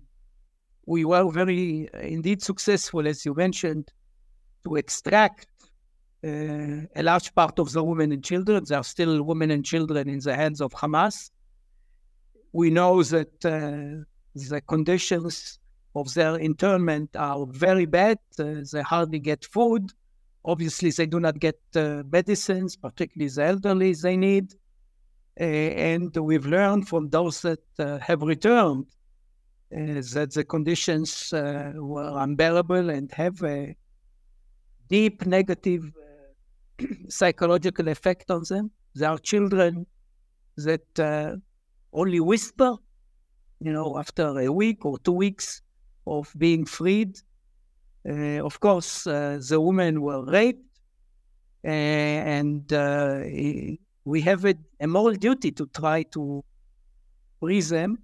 we 0.86 1.06
were 1.06 1.32
very, 1.32 1.88
uh, 1.94 2.00
indeed, 2.00 2.42
successful, 2.42 3.08
as 3.08 3.26
you 3.26 3.34
mentioned, 3.36 3.92
to 4.64 4.76
extract 4.76 5.48
uh, 6.24 6.86
a 6.96 7.04
large 7.04 7.34
part 7.34 7.60
of 7.60 7.72
the 7.72 7.84
women 7.84 8.12
and 8.12 8.24
children. 8.24 8.64
There 8.66 8.78
are 8.78 8.84
still 8.84 9.24
women 9.24 9.52
and 9.52 9.64
children 9.64 10.10
in 10.10 10.20
the 10.20 10.36
hands 10.36 10.62
of 10.62 10.74
Hamas. 10.74 11.32
We 12.52 12.70
know 12.70 13.04
that 13.04 13.46
uh, 13.46 14.04
the 14.36 14.62
conditions 14.62 15.60
of 15.96 16.14
their 16.14 16.36
internment 16.36 17.16
are 17.16 17.46
very 17.46 17.86
bad. 17.86 18.20
Uh, 18.38 18.56
they 18.72 18.82
hardly 18.82 19.20
get 19.20 19.46
food. 19.46 19.92
Obviously, 20.46 20.92
they 20.92 21.06
do 21.06 21.20
not 21.20 21.40
get 21.40 21.60
uh, 21.76 22.04
medicines, 22.12 22.76
particularly 22.76 23.30
the 23.30 23.44
elderly 23.44 23.94
they 23.94 24.18
need. 24.18 24.54
and 25.38 26.16
we've 26.18 26.46
learned 26.46 26.88
from 26.88 27.10
those 27.10 27.42
that 27.42 27.64
uh, 27.80 27.98
have 28.00 28.22
returned 28.22 28.86
uh, 29.72 30.02
that 30.14 30.32
the 30.34 30.44
conditions 30.44 31.32
uh, 31.32 31.72
were 31.76 32.12
unbearable 32.18 32.90
and 32.90 33.12
have 33.12 33.42
a 33.44 33.76
deep 34.90 35.26
negative 35.26 35.94
psychological 37.10 37.88
effect 37.88 38.32
on 38.32 38.44
them. 38.50 38.72
There 38.96 39.10
are 39.10 39.18
children 39.18 39.86
that 40.58 41.40
only 41.94 42.20
whisper, 42.20 42.76
you 43.60 43.72
know, 43.72 43.98
after 43.98 44.40
a 44.40 44.52
week 44.52 44.86
or 44.86 45.00
two 45.00 45.12
weeks 45.12 45.62
of 46.06 46.34
being 46.38 46.66
freed. 46.66 47.20
Uh, 48.08 48.44
of 48.44 48.60
course, 48.60 49.06
uh, 49.08 49.40
the 49.50 49.60
women 49.60 50.02
were 50.02 50.24
raped, 50.26 50.66
uh, 51.66 51.68
and 51.68 52.72
we 54.06 54.22
have 54.22 54.46
a, 54.46 54.56
a, 54.80 54.88
moral 54.88 55.14
duty 55.16 55.52
to 55.52 55.68
try 55.68 56.04
to 56.04 56.44
free 57.40 57.62
them. 57.62 58.00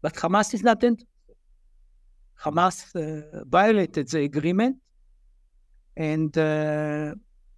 But 0.00 0.14
Hamas 0.14 0.54
is 0.54 0.62
not 0.62 0.82
interested. 0.82 1.06
Hamas 2.42 3.44
violated 3.46 4.08
the 4.08 4.20
agreement, 4.20 4.78
and 5.96 6.32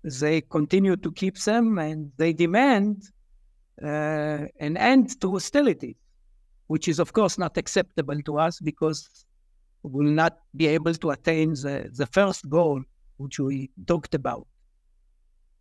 they 0.03 0.41
continue 0.41 0.97
to 0.97 1.13
keep 1.13 1.39
them, 1.39 1.79
and 1.79 2.11
they 2.17 2.33
demand 2.33 3.05
uh, 3.83 4.47
an 4.61 4.77
end 4.77 5.21
to 5.21 5.31
hostility, 5.31 5.97
which 6.67 6.89
is, 6.89 6.99
of 6.99 7.13
course, 7.13 7.39
not 7.39 7.57
acceptable 7.57 8.21
to 8.23 8.39
us 8.39 8.61
because 8.61 9.25
we 9.83 10.05
will 10.05 10.13
not 10.13 10.39
be 10.57 10.67
able 10.67 10.95
to 10.95 11.11
attain 11.11 11.51
the, 11.51 11.91
the 11.95 12.07
first 12.07 12.49
goal, 12.49 12.83
which 13.17 13.39
we 13.39 13.71
talked 13.87 14.15
about. 14.15 14.47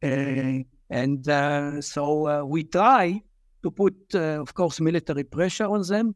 Uh, 0.04 0.64
and 0.90 1.28
uh, 1.30 1.82
so 1.82 2.28
uh, 2.28 2.44
we 2.44 2.64
try 2.64 3.22
to 3.64 3.72
put, 3.72 3.96
uh, 4.16 4.42
of 4.42 4.54
course, 4.54 4.82
military 4.82 5.24
pressure 5.24 5.66
on 5.66 5.84
them. 5.88 6.16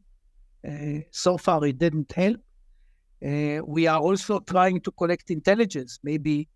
Uh, 0.66 1.00
so 1.12 1.36
far, 1.38 1.64
it 1.64 1.78
didn't 1.78 2.12
help. 2.12 2.40
we 3.66 3.86
are 3.86 4.00
also 4.00 4.40
trying 4.40 4.80
to 4.80 4.90
collect 4.90 5.30
intelligence, 5.30 6.00
maybe 6.02 6.48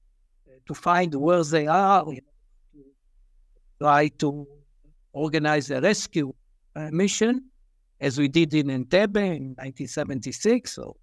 to 0.66 0.74
find 0.74 1.14
where 1.14 1.44
they 1.44 1.66
are, 1.66 2.04
you 2.08 2.20
know, 2.20 2.82
to 2.82 2.84
try 3.80 4.08
to 4.08 4.46
organize 5.12 5.70
a 5.70 5.80
rescue 5.80 6.32
uh, 6.76 6.88
mission, 6.92 7.44
as 8.00 8.18
we 8.18 8.28
did 8.28 8.54
in 8.54 8.68
Entebbe 8.68 9.16
in 9.16 9.54
1976. 9.56 10.72
So 10.72 10.96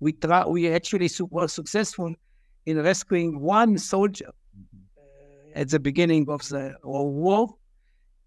we 0.00 0.12
try, 0.12 0.44
we 0.46 0.68
actually 0.68 1.10
were 1.30 1.48
successful 1.48 2.14
in 2.66 2.82
rescuing 2.82 3.40
one 3.40 3.78
soldier 3.78 4.32
uh, 4.98 5.58
at 5.58 5.68
the 5.70 5.80
beginning 5.80 6.28
of 6.28 6.46
the 6.48 6.74
war. 6.82 7.54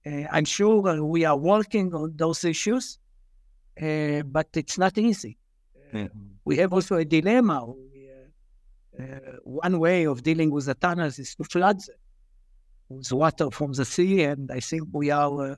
Uh, 0.06 0.24
I'm 0.32 0.46
sure 0.46 1.04
we 1.04 1.26
are 1.26 1.36
working 1.38 1.94
on 1.94 2.14
those 2.16 2.46
issues, 2.46 3.00
uh, 3.82 4.22
but 4.24 4.48
it's 4.56 4.78
not 4.78 4.98
easy. 4.98 5.38
Mm-hmm. 5.94 6.20
We 6.46 6.58
have 6.58 6.74
also 6.74 6.96
a 6.96 7.06
dilemma. 7.06 7.66
Uh, 9.00 9.04
uh, 9.04 9.18
one 9.44 9.80
way 9.80 10.06
of 10.06 10.24
dealing 10.24 10.52
with 10.52 10.66
the 10.66 10.74
tunnels 10.74 11.20
is 11.20 11.36
to 11.36 11.44
flood 11.44 11.80
them 11.80 11.96
with 12.90 13.12
water 13.12 13.52
from 13.52 13.74
the 13.74 13.86
sea, 13.86 14.24
and 14.24 14.52
I 14.52 14.60
think 14.60 14.84
we 14.92 15.12
are 15.12 15.52
uh, 15.52 15.56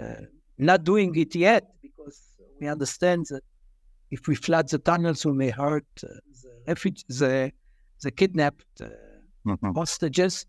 uh, 0.00 0.14
not 0.58 0.84
doing 0.84 1.14
it 1.16 1.34
yet 1.34 1.64
because 1.80 2.20
we 2.60 2.66
understand 2.68 3.26
that 3.30 3.42
if 4.10 4.26
we 4.26 4.34
flood 4.34 4.68
the 4.68 4.78
tunnels, 4.78 5.24
we 5.24 5.32
may 5.32 5.50
hurt 5.50 5.86
uh, 6.02 6.08
the, 6.42 6.62
refuge, 6.66 7.04
the, 7.08 7.52
the 8.02 8.10
kidnapped 8.10 8.80
mm-hmm. 8.80 9.72
hostages. 9.72 10.46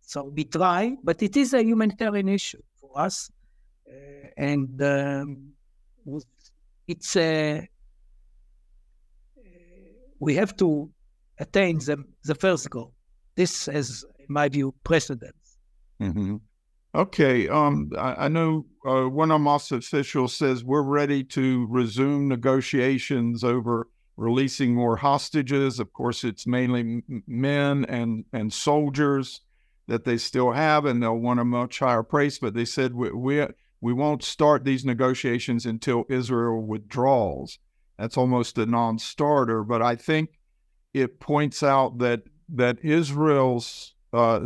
so 0.00 0.24
we 0.24 0.44
try, 0.44 0.96
but 1.04 1.22
it 1.22 1.36
is 1.36 1.54
a 1.54 1.62
humanitarian 1.62 2.28
issue 2.28 2.62
for 2.80 2.90
us, 3.00 3.30
and 4.36 4.82
um, 4.82 5.52
it's 6.88 7.16
a 7.16 7.68
we 10.20 10.34
have 10.36 10.56
to 10.58 10.90
attain 11.38 11.78
the, 11.78 12.04
the 12.24 12.34
first 12.34 12.70
goal. 12.70 12.92
This 13.34 13.66
is 13.68 14.04
my 14.28 14.48
view, 14.48 14.74
precedence. 14.84 15.56
Mm-hmm. 16.00 16.36
Okay. 16.94 17.48
Um, 17.48 17.90
I, 17.98 18.26
I 18.26 18.28
know 18.28 18.66
uh, 18.86 19.04
one 19.04 19.30
of 19.30 19.40
Hamas 19.40 19.72
officials 19.72 20.34
says 20.34 20.62
we're 20.62 20.82
ready 20.82 21.24
to 21.24 21.66
resume 21.68 22.28
negotiations 22.28 23.42
over 23.42 23.88
releasing 24.16 24.74
more 24.74 24.96
hostages. 24.96 25.80
Of 25.80 25.92
course, 25.92 26.24
it's 26.24 26.46
mainly 26.46 27.02
men 27.26 27.86
and, 27.86 28.24
and 28.32 28.52
soldiers 28.52 29.40
that 29.88 30.04
they 30.04 30.18
still 30.18 30.52
have, 30.52 30.84
and 30.84 31.02
they'll 31.02 31.16
want 31.16 31.40
a 31.40 31.44
much 31.44 31.78
higher 31.78 32.02
price. 32.02 32.38
But 32.38 32.54
they 32.54 32.64
said 32.64 32.94
we, 32.94 33.10
we, 33.10 33.46
we 33.80 33.92
won't 33.92 34.22
start 34.22 34.64
these 34.64 34.84
negotiations 34.84 35.64
until 35.64 36.04
Israel 36.08 36.60
withdraws. 36.60 37.58
That's 38.00 38.16
almost 38.16 38.56
a 38.56 38.64
non 38.64 38.98
starter. 38.98 39.62
But 39.62 39.82
I 39.82 39.94
think 39.94 40.30
it 40.94 41.20
points 41.20 41.62
out 41.62 41.98
that 41.98 42.22
that 42.54 42.82
Israel's 42.82 43.94
uh, 44.12 44.40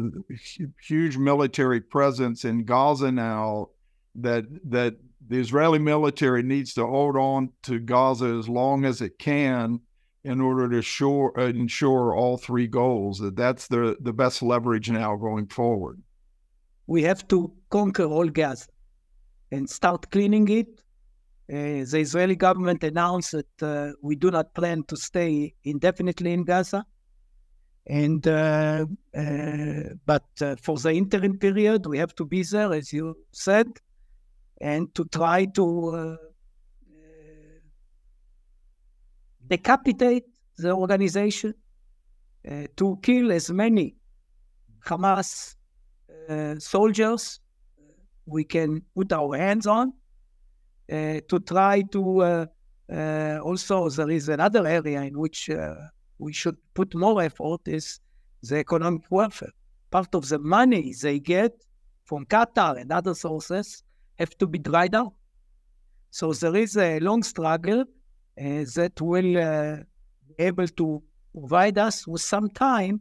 huge 0.83 1.17
military 1.17 1.81
presence 1.81 2.45
in 2.45 2.65
Gaza 2.65 3.13
now 3.13 3.69
that 4.17 4.45
that 4.71 4.97
the 5.27 5.39
Israeli 5.39 5.79
military 5.79 6.43
needs 6.43 6.75
to 6.75 6.87
hold 6.87 7.17
on 7.17 7.51
to 7.63 7.79
Gaza 7.79 8.27
as 8.27 8.49
long 8.49 8.85
as 8.85 9.01
it 9.01 9.19
can 9.19 9.81
in 10.25 10.41
order 10.41 10.69
to 10.69 11.33
uh, 11.39 11.43
ensure 11.43 12.15
all 12.15 12.37
three 12.37 12.67
goals. 12.67 13.21
That 13.21 13.37
that's 13.37 13.69
the 13.69 13.97
the 14.01 14.13
best 14.13 14.43
leverage 14.43 14.91
now 14.91 15.15
going 15.15 15.47
forward. 15.47 16.03
We 16.89 17.03
have 17.05 17.27
to 17.29 17.53
conquer 17.71 18.05
all 18.05 18.29
Gaza 18.29 18.67
and 19.53 19.71
start 19.71 20.11
cleaning 20.11 20.49
it. 20.49 20.81
Uh, 21.53 21.85
the 21.85 21.99
Israeli 21.99 22.37
government 22.37 22.83
announced 22.83 23.33
that 23.33 23.63
uh, 23.63 23.93
we 24.01 24.17
do 24.17 24.31
not 24.31 24.55
plan 24.55 24.83
to 24.85 24.97
stay 24.97 25.55
indefinitely 25.65 26.33
in 26.33 26.43
Gaza. 26.45 26.87
And 27.87 28.27
uh, 28.27 28.87
uh, 29.15 29.83
but 30.07 30.25
uh, 30.41 30.57
for 30.63 30.79
the 30.79 30.93
interim 30.93 31.39
period, 31.39 31.85
we 31.85 31.99
have 31.99 32.15
to 32.15 32.25
be 32.25 32.43
there, 32.43 32.73
as 32.73 32.95
you 32.95 33.15
said, 33.31 33.67
and 34.59 34.95
to 34.95 35.05
try 35.05 35.45
to 35.45 36.17
decapitate 39.47 40.25
the 40.57 40.73
organization, 40.73 41.53
to 42.77 42.99
kill 43.03 43.31
as 43.31 43.51
many 43.51 43.97
Hamas 44.87 45.57
soldiers 46.59 47.41
we 48.25 48.45
can 48.45 48.81
put 48.95 49.13
our 49.13 49.37
hands 49.37 49.67
on, 49.67 49.93
to 50.89 51.41
try 51.47 51.83
to 51.93 52.49
also, 53.43 53.89
there 53.89 54.11
is 54.11 54.29
another 54.29 54.67
area 54.67 55.03
in 55.03 55.19
which 55.19 55.51
we 56.19 56.33
should 56.33 56.57
put 56.75 56.95
more 56.95 57.23
effort 57.23 57.61
is 57.67 58.01
the 58.43 58.59
economic 58.59 59.03
welfare. 59.11 59.53
Part 59.91 60.15
of 60.15 60.29
the 60.29 60.39
money 60.39 60.95
they 61.01 61.19
get 61.19 61.53
from 62.05 62.27
Qatar 62.27 62.81
and 62.81 62.93
other 62.93 63.15
sources 63.15 63.83
have 64.19 64.37
to 64.39 64.47
be 64.47 64.59
dried 64.59 64.95
out. 64.95 65.15
So 66.11 66.33
there 66.33 66.55
is 66.55 66.77
a 66.77 67.01
long 67.01 67.23
struggle 67.23 67.81
uh, 67.81 68.65
that 68.77 69.01
will 69.01 69.39
uh, 69.39 69.77
be 70.29 70.45
able 70.45 70.69
to 70.69 71.03
provide 71.33 71.79
us 71.79 72.07
with 72.07 72.23
some 72.23 72.49
time 72.51 73.01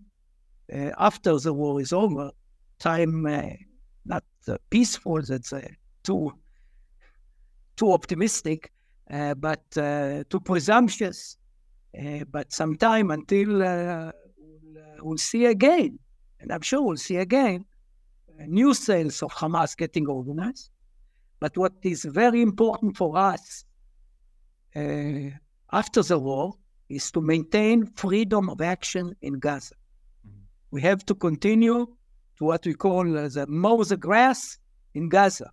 uh, 0.74 0.92
after 0.98 1.38
the 1.38 1.54
war 1.54 1.82
is 1.82 1.94
over. 1.94 2.32
Time 2.80 3.26
uh, 3.26 3.42
not 4.06 4.24
uh, 4.48 4.58
peaceful, 4.70 5.22
that's 5.22 5.54
uh, 5.54 5.68
too 6.04 6.34
too 7.76 7.92
optimistic, 7.92 8.72
but 9.10 9.70
too 9.72 10.40
presumptuous 10.44 11.38
uh, 12.00 12.24
but 12.32 12.52
sometime 12.52 13.12
until 13.12 13.62
uh, 13.62 14.12
we'll, 14.38 14.84
uh, 14.84 14.98
we'll, 15.02 15.18
see 15.18 15.46
again, 15.46 16.00
and 16.40 16.52
I'm 16.52 16.62
sure 16.62 16.82
we'll 16.82 16.98
see 16.98 17.18
again, 17.18 17.66
new 18.48 18.74
cells 18.74 19.22
of 19.22 19.32
Hamas 19.34 19.78
getting 19.78 20.08
organized. 20.08 20.72
But 21.40 21.56
what 21.56 21.74
is 21.84 22.06
very 22.06 22.42
important 22.42 22.98
for 22.98 23.16
us 23.16 23.66
after 25.72 26.02
the 26.02 26.18
war 26.18 26.54
is 26.90 27.12
to 27.12 27.22
maintain 27.22 27.86
freedom 27.86 28.50
of 28.50 28.62
action 28.62 29.16
in 29.22 29.40
Gaza. 29.40 29.76
Mm-hmm. 30.28 30.40
We 30.72 30.82
have 30.82 31.06
to 31.06 31.16
continue 31.16 31.86
to 32.38 32.44
what 32.44 32.66
we 32.66 32.74
call 32.74 33.04
the 33.04 33.46
mow 33.48 33.84
the 33.84 33.98
grass 33.98 34.58
in 34.96 35.10
Gaza, 35.10 35.52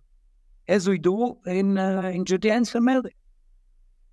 as 0.67 0.87
we 0.87 0.97
do 0.97 1.37
in, 1.45 1.77
uh, 1.77 2.11
in 2.13 2.25
Judea 2.25 2.53
and 2.53 2.67
Samaria. 2.67 3.11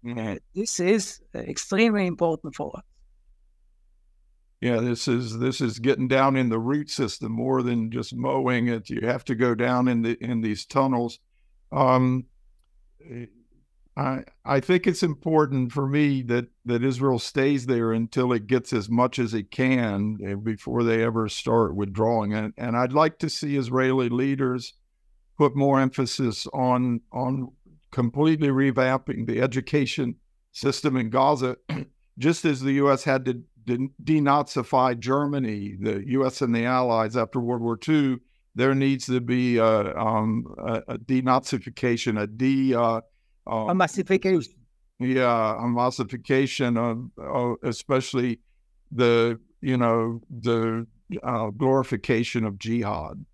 Mm-hmm. 0.05 0.35
This 0.55 0.81
is 0.81 1.21
extremely 1.35 2.07
important 2.07 2.55
for 2.55 2.77
us. 2.77 2.85
Yeah, 4.61 4.81
this 4.81 5.07
is 5.07 5.39
this 5.39 5.61
is 5.61 5.79
getting 5.79 6.09
down 6.09 6.35
in 6.35 6.49
the 6.49 6.59
root 6.59 6.91
system 6.91 7.31
more 7.33 7.63
than 7.63 7.93
just 7.93 8.15
mowing 8.15 8.67
it. 8.67 8.91
You 8.91 9.07
have 9.07 9.25
to 9.27 9.37
go 9.37 9.55
down 9.55 9.87
in 9.87 10.03
the 10.03 10.17
in 10.21 10.41
these 10.41 10.67
tunnels. 10.67 11.21
Um, 11.71 12.27
I 13.97 14.25
I 14.45 14.59
think 14.59 14.89
it's 14.89 15.05
important 15.05 15.71
for 15.71 15.87
me 15.87 16.23
that 16.23 16.49
that 16.65 16.83
Israel 16.83 17.21
stays 17.21 17.67
there 17.67 17.93
until 17.93 18.33
it 18.33 18.49
gets 18.49 18.73
as 18.73 18.91
much 18.91 19.21
as 19.21 19.33
it 19.33 19.53
can 19.53 20.19
eh, 20.25 20.35
before 20.35 20.83
they 20.83 21.05
ever 21.05 21.29
start 21.29 21.77
withdrawing. 21.77 22.35
And 22.35 22.53
and 22.57 22.77
I'd 22.77 22.93
like 22.93 23.21
to 23.21 23.31
see 23.31 23.57
Israeli 23.57 24.09
leaders 24.09 24.75
put 25.38 25.57
more 25.57 25.81
emphasis 25.81 26.46
on 26.53 27.01
on 27.12 27.48
completely 27.90 28.48
revamping 28.48 29.27
the 29.27 29.40
education 29.40 30.16
system 30.53 30.96
in 30.96 31.09
Gaza, 31.09 31.57
just 32.18 32.44
as 32.44 32.61
the 32.61 32.72
U.S. 32.72 33.05
had 33.05 33.24
to 33.24 33.42
denazify 33.66 34.98
Germany, 34.98 35.77
the 35.81 36.03
U.S. 36.09 36.42
and 36.42 36.55
the 36.55 36.64
Allies 36.64 37.16
after 37.16 37.40
World 37.40 37.62
War 37.62 37.79
II. 37.88 38.18
There 38.55 38.74
needs 38.74 39.07
to 39.07 39.20
be 39.20 39.59
a, 39.59 39.96
um, 39.96 40.44
a, 40.59 40.83
a 40.88 40.98
denazification, 40.98 42.20
a 42.20 42.27
de 42.27 42.74
uh, 42.74 43.01
uh, 43.46 43.66
a 43.68 43.74
massification. 43.74 44.55
Yeah, 44.98 45.64
a 45.64 45.68
massification 45.68 46.77
of, 46.77 47.09
of 47.16 47.57
especially 47.62 48.40
the 48.90 49.38
you 49.61 49.77
know 49.77 50.20
the 50.29 50.87
uh, 51.22 51.51
glorification 51.51 52.44
of 52.44 52.59
jihad. 52.59 53.24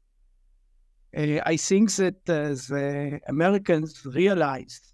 Uh, 1.17 1.41
I 1.47 1.57
think 1.57 1.93
that 1.93 2.29
uh, 2.29 2.49
the 2.73 3.21
Americans 3.29 4.05
realized 4.05 4.93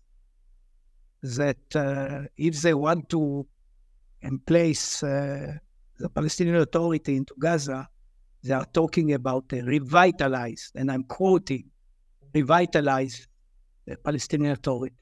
that 1.23 1.75
uh, 1.75 2.23
if 2.37 2.61
they 2.61 2.75
want 2.75 3.09
to 3.11 3.47
place 4.47 5.03
uh, 5.03 5.55
the 5.99 6.09
Palestinian 6.11 6.57
Authority 6.57 7.17
into 7.17 7.35
Gaza, 7.39 7.89
they 8.43 8.53
are 8.53 8.67
talking 8.67 9.15
about 9.15 9.45
a 9.53 9.63
revitalized, 9.63 10.73
and 10.75 10.91
I'm 10.91 11.05
quoting, 11.05 11.65
revitalized 12.35 13.27
Palestinian 14.05 14.53
Authority. 14.53 14.97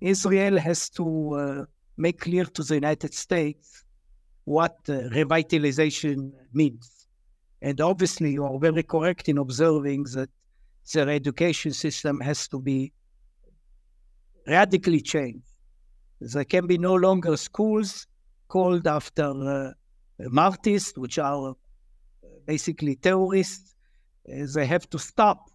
Israel 0.00 0.58
has 0.58 0.88
to 0.90 1.34
uh, 1.34 1.64
make 1.96 2.20
clear 2.20 2.44
to 2.44 2.62
the 2.62 2.74
United 2.74 3.12
States 3.14 3.84
what 4.44 4.76
uh, 4.88 5.08
revitalization 5.10 6.30
means. 6.52 7.06
And 7.60 7.80
obviously, 7.80 8.32
you 8.32 8.44
are 8.44 8.58
very 8.58 8.82
correct 8.82 9.28
in 9.28 9.38
observing 9.38 10.04
that 10.14 10.28
their 10.92 11.08
education 11.08 11.72
system 11.72 12.20
has 12.20 12.48
to 12.48 12.60
be 12.60 12.92
radically 14.46 15.00
changed. 15.00 15.46
There 16.20 16.44
can 16.44 16.66
be 16.66 16.78
no 16.78 16.94
longer 16.94 17.36
schools 17.36 18.06
called 18.48 18.86
after 18.86 19.24
uh, 19.24 19.72
martyrs, 20.18 20.92
which 20.96 21.18
are 21.18 21.50
uh, 21.50 21.54
basically 22.46 22.96
terrorists. 22.96 23.74
Uh, 24.28 24.46
they 24.54 24.66
have 24.66 24.88
to 24.90 24.98
stop 24.98 25.50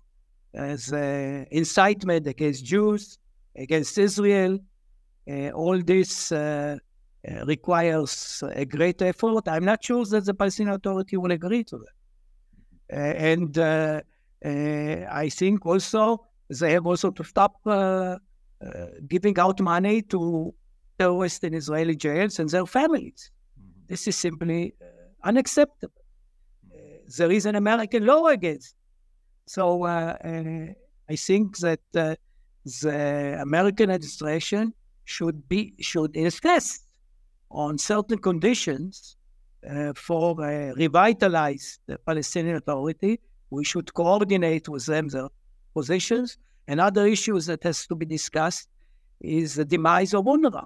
as 0.54 0.92
uh, 0.92 1.46
incitement 1.52 2.28
against 2.28 2.66
Jews, 2.66 3.20
against 3.56 3.98
Israel. 3.98 4.60
Uh, 5.30 5.50
all 5.52 5.80
this 5.82 6.32
uh, 6.32 6.78
requires 7.46 8.44
a 8.54 8.66
great 8.66 9.02
effort. 9.02 9.48
I'm 9.48 9.66
not 9.66 9.84
sure 9.84 10.06
that 10.06 10.26
the 10.26 10.34
Palestinian 10.34 10.76
Authority 10.76 11.18
will 11.18 11.32
agree 11.32 11.64
to 11.66 11.78
that. 11.78 11.96
and 13.16 14.04
I 14.44 15.30
think 15.30 15.66
also 15.66 16.26
they 16.50 16.72
have 16.74 16.86
also 16.86 17.12
to 17.12 17.24
stop 17.24 17.56
giving 19.08 19.38
out 19.40 19.60
money 19.62 20.02
to 20.04 20.54
terrorists 20.98 21.44
in 21.44 21.54
Israeli 21.54 21.96
jails 21.96 22.40
and 22.40 22.50
their 22.50 22.66
families. 22.66 23.32
Mm-hmm. 23.60 23.82
This 23.88 24.08
is 24.08 24.16
simply 24.16 24.74
uh, 24.82 24.86
unacceptable. 25.24 26.04
Uh, 26.74 26.78
there 27.18 27.32
is 27.32 27.46
an 27.46 27.56
American 27.56 28.06
law 28.06 28.28
against. 28.28 28.76
So 29.48 29.84
uh, 29.84 30.18
I 31.10 31.16
think 31.16 31.58
that 31.60 31.80
the 31.94 33.38
American 33.42 33.90
administration 33.90 34.74
should 35.06 35.48
be 35.50 35.74
should 35.80 36.16
insist 36.16 36.84
on 37.50 37.80
certain 37.80 38.20
conditions 38.20 39.18
uh, 39.68 39.94
for 39.96 40.40
a 40.44 40.74
revitalized 40.74 41.80
Palestinian 42.06 42.58
Authority. 42.58 43.20
We 43.50 43.64
should 43.64 43.94
coordinate 43.94 44.70
with 44.70 44.86
them 44.86 45.08
their 45.08 45.30
positions. 45.74 46.38
Another 46.68 47.06
issue 47.08 47.40
that 47.42 47.64
has 47.64 47.88
to 47.88 47.96
be 47.96 48.06
discussed 48.06 48.70
is 49.22 49.56
the 49.56 49.66
demise 49.66 50.14
of 50.14 50.26
UNRWA. 50.26 50.66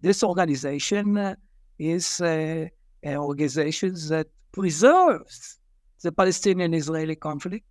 This 0.00 0.22
organization 0.24 1.16
uh, 1.16 1.34
is 1.78 2.20
uh, 2.20 2.66
an 3.02 3.16
organization 3.16 3.94
that 4.08 4.26
preserves 4.52 5.58
the 6.02 6.12
Palestinian-Israeli 6.12 7.16
conflict 7.16 7.66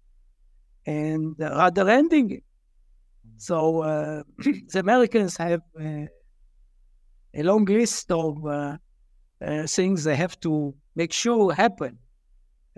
and 0.86 1.36
uh, 1.42 1.50
rather 1.58 1.90
ending 1.90 2.32
it. 2.32 2.44
So 3.38 3.82
uh, 3.82 4.24
the 4.72 4.80
Americans 4.80 5.38
have 5.38 5.62
uh, 5.80 6.06
a 7.34 7.44
long 7.44 7.66
list 7.66 8.12
of 8.12 8.46
uh, 8.46 8.78
things 9.68 10.04
they 10.04 10.16
have 10.16 10.40
to 10.42 10.74
make 10.96 11.14
sure 11.14 11.54
happen 11.54 11.98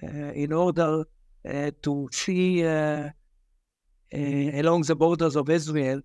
in 0.02 0.52
order 0.52 1.04
to 1.46 2.10
see 2.12 2.64
along 2.64 3.14
the 4.84 4.96
borders 4.96 5.36
of 5.36 5.50
Israel 5.50 6.02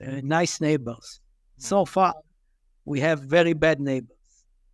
nice 0.00 0.60
neighbors. 0.60 1.20
So 1.56 1.84
far, 1.84 2.14
we 2.84 3.00
have 3.00 3.20
very 3.20 3.52
bad 3.52 3.80
neighbors. 3.80 4.10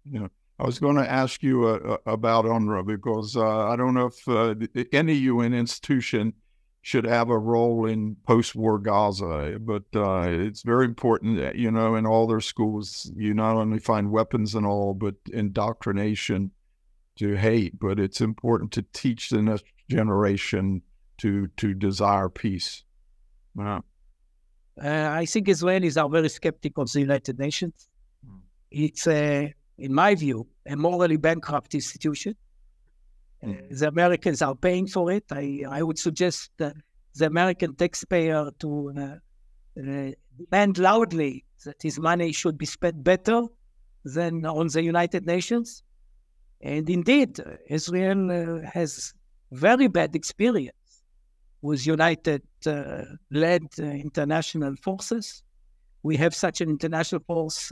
Yeah. 0.04 0.28
I 0.60 0.66
was 0.66 0.78
going 0.78 0.96
to 0.96 1.10
ask 1.10 1.42
you 1.42 1.64
uh, 1.64 1.96
uh 2.06 2.12
about 2.12 2.44
UNRWA 2.44 2.86
because 2.86 3.34
uh, 3.34 3.68
I 3.68 3.76
don't 3.76 3.94
know 3.94 4.06
if 4.06 4.28
uh, 4.28 4.54
any 4.92 5.14
UN 5.14 5.54
institution 5.54 6.34
should 6.82 7.06
have 7.06 7.30
a 7.30 7.38
role 7.38 7.86
in 7.86 8.16
post-war 8.26 8.78
Gaza, 8.78 9.58
but 9.60 9.84
uh, 9.94 10.26
it's 10.28 10.62
very 10.62 10.84
important. 10.84 11.38
That, 11.38 11.56
You 11.56 11.70
know, 11.70 11.94
in 11.94 12.06
all 12.06 12.26
their 12.26 12.40
schools, 12.40 13.10
you 13.16 13.32
not 13.32 13.56
only 13.56 13.78
find 13.78 14.10
weapons 14.10 14.54
and 14.54 14.66
all, 14.66 14.92
but 14.92 15.14
indoctrination 15.32 16.50
to 17.16 17.36
hate. 17.36 17.78
But 17.78 17.98
it's 17.98 18.20
important 18.20 18.70
to 18.72 18.84
teach 18.92 19.30
the 19.30 19.42
next 19.42 19.64
generation 19.96 20.82
to 21.18 21.48
to 21.56 21.74
desire 21.74 22.28
peace. 22.28 22.84
Uh, 23.58 23.80
I 25.22 25.26
think 25.26 25.48
Israelis 25.48 25.96
are 26.02 26.08
very 26.08 26.30
skeptical 26.30 26.84
of 26.84 26.92
the 26.92 27.00
United 27.00 27.38
Nations 27.38 27.90
it's 28.70 29.06
a, 29.06 29.54
in 29.78 29.92
my 29.92 30.14
view, 30.14 30.46
a 30.66 30.76
morally 30.76 31.16
bankrupt 31.16 31.74
institution. 31.74 32.36
Mm. 33.44 33.78
The 33.78 33.88
Americans 33.88 34.42
are 34.42 34.54
paying 34.54 34.86
for 34.86 35.10
it. 35.10 35.24
I, 35.30 35.64
I 35.68 35.82
would 35.82 35.98
suggest 35.98 36.50
uh, 36.60 36.70
the 37.16 37.26
American 37.26 37.74
taxpayer 37.74 38.50
to 38.60 38.92
uh, 38.96 39.80
uh, 39.80 40.10
demand 40.38 40.78
loudly 40.78 41.44
that 41.64 41.82
his 41.82 41.98
money 41.98 42.32
should 42.32 42.56
be 42.56 42.66
spent 42.66 43.02
better 43.02 43.42
than 44.04 44.46
on 44.46 44.68
the 44.68 44.82
United 44.82 45.26
Nations. 45.26 45.82
And 46.62 46.88
indeed, 46.88 47.40
Israel 47.68 48.30
uh, 48.30 48.70
has 48.70 49.14
very 49.50 49.88
bad 49.88 50.14
experience 50.14 51.02
with 51.62 51.86
United 51.86 52.42
uh, 52.66 53.04
led 53.30 53.66
uh, 53.78 53.84
international 53.84 54.76
forces. 54.76 55.42
We 56.02 56.16
have 56.16 56.34
such 56.34 56.60
an 56.60 56.70
international 56.70 57.22
force 57.26 57.70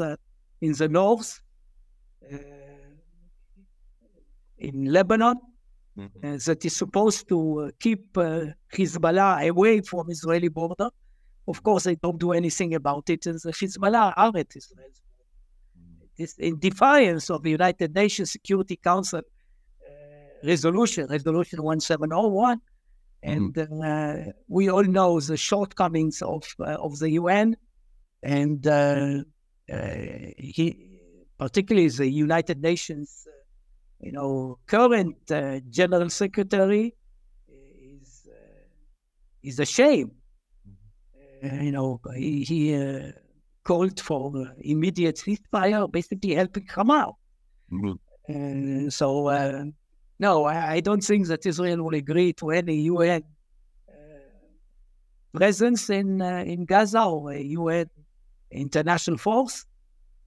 in 0.60 0.72
the 0.72 0.88
north, 0.88 1.40
uh, 2.30 2.36
in 4.58 4.92
Lebanon, 4.92 5.36
mm-hmm. 5.96 6.26
Uh, 6.26 6.38
that 6.46 6.64
is 6.64 6.76
supposed 6.76 7.28
to 7.28 7.60
uh, 7.60 7.70
keep 7.80 8.12
Hezbollah 8.12 9.48
away 9.48 9.80
from 9.80 10.10
Israeli 10.10 10.48
border. 10.48 10.90
Of 11.46 11.62
course, 11.62 11.84
they 11.84 11.94
don't 11.94 12.18
do 12.18 12.32
anything 12.32 12.74
about 12.74 13.08
it, 13.08 13.24
and 13.26 13.40
the 13.40 13.52
Hezbollah 13.52 14.12
are 14.16 14.36
at 14.36 14.54
Israel's 14.54 15.00
it's 16.18 16.34
in 16.34 16.58
defiance 16.58 17.30
of 17.30 17.42
the 17.44 17.50
United 17.50 17.94
Nations 17.94 18.32
Security 18.32 18.76
Council 18.76 19.20
uh, 19.20 19.22
resolution, 20.42 21.07
Resolution 21.09 21.62
1701. 21.62 22.61
And 23.22 23.53
mm-hmm. 23.55 24.29
uh, 24.29 24.33
we 24.46 24.70
all 24.70 24.85
know 24.85 25.18
the 25.20 25.37
shortcomings 25.37 26.22
of 26.22 26.44
uh, 26.61 26.77
of 26.79 26.98
the 26.98 27.11
UN. 27.11 27.57
And 28.22 28.66
uh, 28.66 29.22
he, 29.68 31.01
particularly 31.38 31.88
the 31.88 32.08
United 32.08 32.62
Nations, 32.62 33.27
uh, 33.27 33.33
you 34.00 34.12
know, 34.12 34.58
current 34.67 35.17
uh, 35.31 35.60
General 35.69 36.10
Secretary 36.10 36.94
is 37.48 38.29
is 39.42 39.58
ashamed. 39.58 40.12
Mm-hmm. 41.42 41.62
you 41.62 41.73
know, 41.73 42.00
he, 42.17 42.42
he 42.42 43.12
called 43.62 44.00
for 44.00 44.52
immediate 44.58 45.17
ceasefire, 45.17 45.90
basically 45.90 46.35
helping 46.35 46.67
Hamas. 46.67 47.15
Mm-hmm. 47.73 48.88
so, 48.88 49.29
uh, 49.29 49.65
no, 50.19 50.44
I, 50.44 50.73
I, 50.75 50.81
don't 50.81 51.02
think 51.02 51.29
that 51.29 51.46
Israel 51.46 51.83
will 51.85 51.94
agree 51.94 52.33
to 52.35 52.50
any 52.50 52.75
UN 52.92 53.23
uh, 53.88 53.92
presence 55.33 55.90
in 55.90 56.21
uh, 56.21 56.42
in 56.46 56.64
Gaza 56.64 57.04
or 57.04 57.33
a 57.33 57.40
UN 57.40 57.88
international 58.50 59.19
force. 59.19 59.64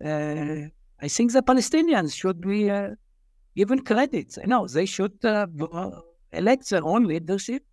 Uh, 0.04 0.68
I 1.02 1.08
think 1.08 1.34
the 1.34 1.42
Palestinians 1.42 2.16
should 2.16 2.40
be 2.40 2.70
uh, 2.70 2.92
given 3.56 3.80
credit. 3.80 4.38
Know, 4.46 4.68
they 4.68 4.86
should 4.86 5.24
uh, 5.26 5.48
elect 6.32 6.70
their 6.70 6.86
own 6.86 7.06
leadership, 7.06 7.64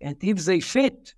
and 0.00 0.16
if 0.22 0.44
they 0.44 0.60
fit 0.60 1.14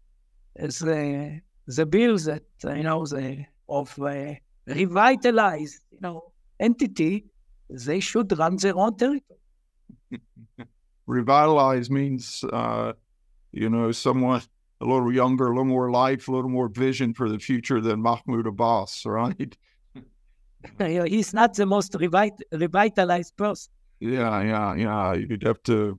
as 0.56 0.80
the 0.80 1.40
the 1.66 1.86
bills 1.86 2.24
that 2.24 2.42
you 2.64 2.82
know 2.82 3.06
the 3.06 3.44
of 3.68 3.96
a 4.00 4.40
revitalized 4.66 5.82
you 5.92 6.00
know 6.00 6.32
entity, 6.58 7.26
they 7.70 8.00
should 8.00 8.36
run 8.36 8.56
their 8.56 8.76
own 8.76 8.96
territory. 8.96 9.38
Revitalize 11.06 11.90
means, 11.90 12.44
uh, 12.52 12.92
you 13.52 13.70
know, 13.70 13.92
someone 13.92 14.42
a 14.80 14.84
little 14.84 15.12
younger, 15.12 15.46
a 15.46 15.48
little 15.48 15.64
more 15.64 15.90
life, 15.90 16.28
a 16.28 16.32
little 16.32 16.50
more 16.50 16.68
vision 16.68 17.14
for 17.14 17.28
the 17.28 17.38
future 17.38 17.80
than 17.80 18.00
Mahmoud 18.02 18.46
Abbas, 18.46 19.04
right? 19.06 19.56
He's 20.78 21.34
not 21.34 21.54
the 21.54 21.66
most 21.66 21.92
revit- 21.92 22.42
revitalized 22.52 23.36
person. 23.36 23.72
Yeah, 24.00 24.42
yeah, 24.42 24.74
yeah. 24.74 25.12
You'd 25.14 25.42
have 25.42 25.62
to, 25.64 25.98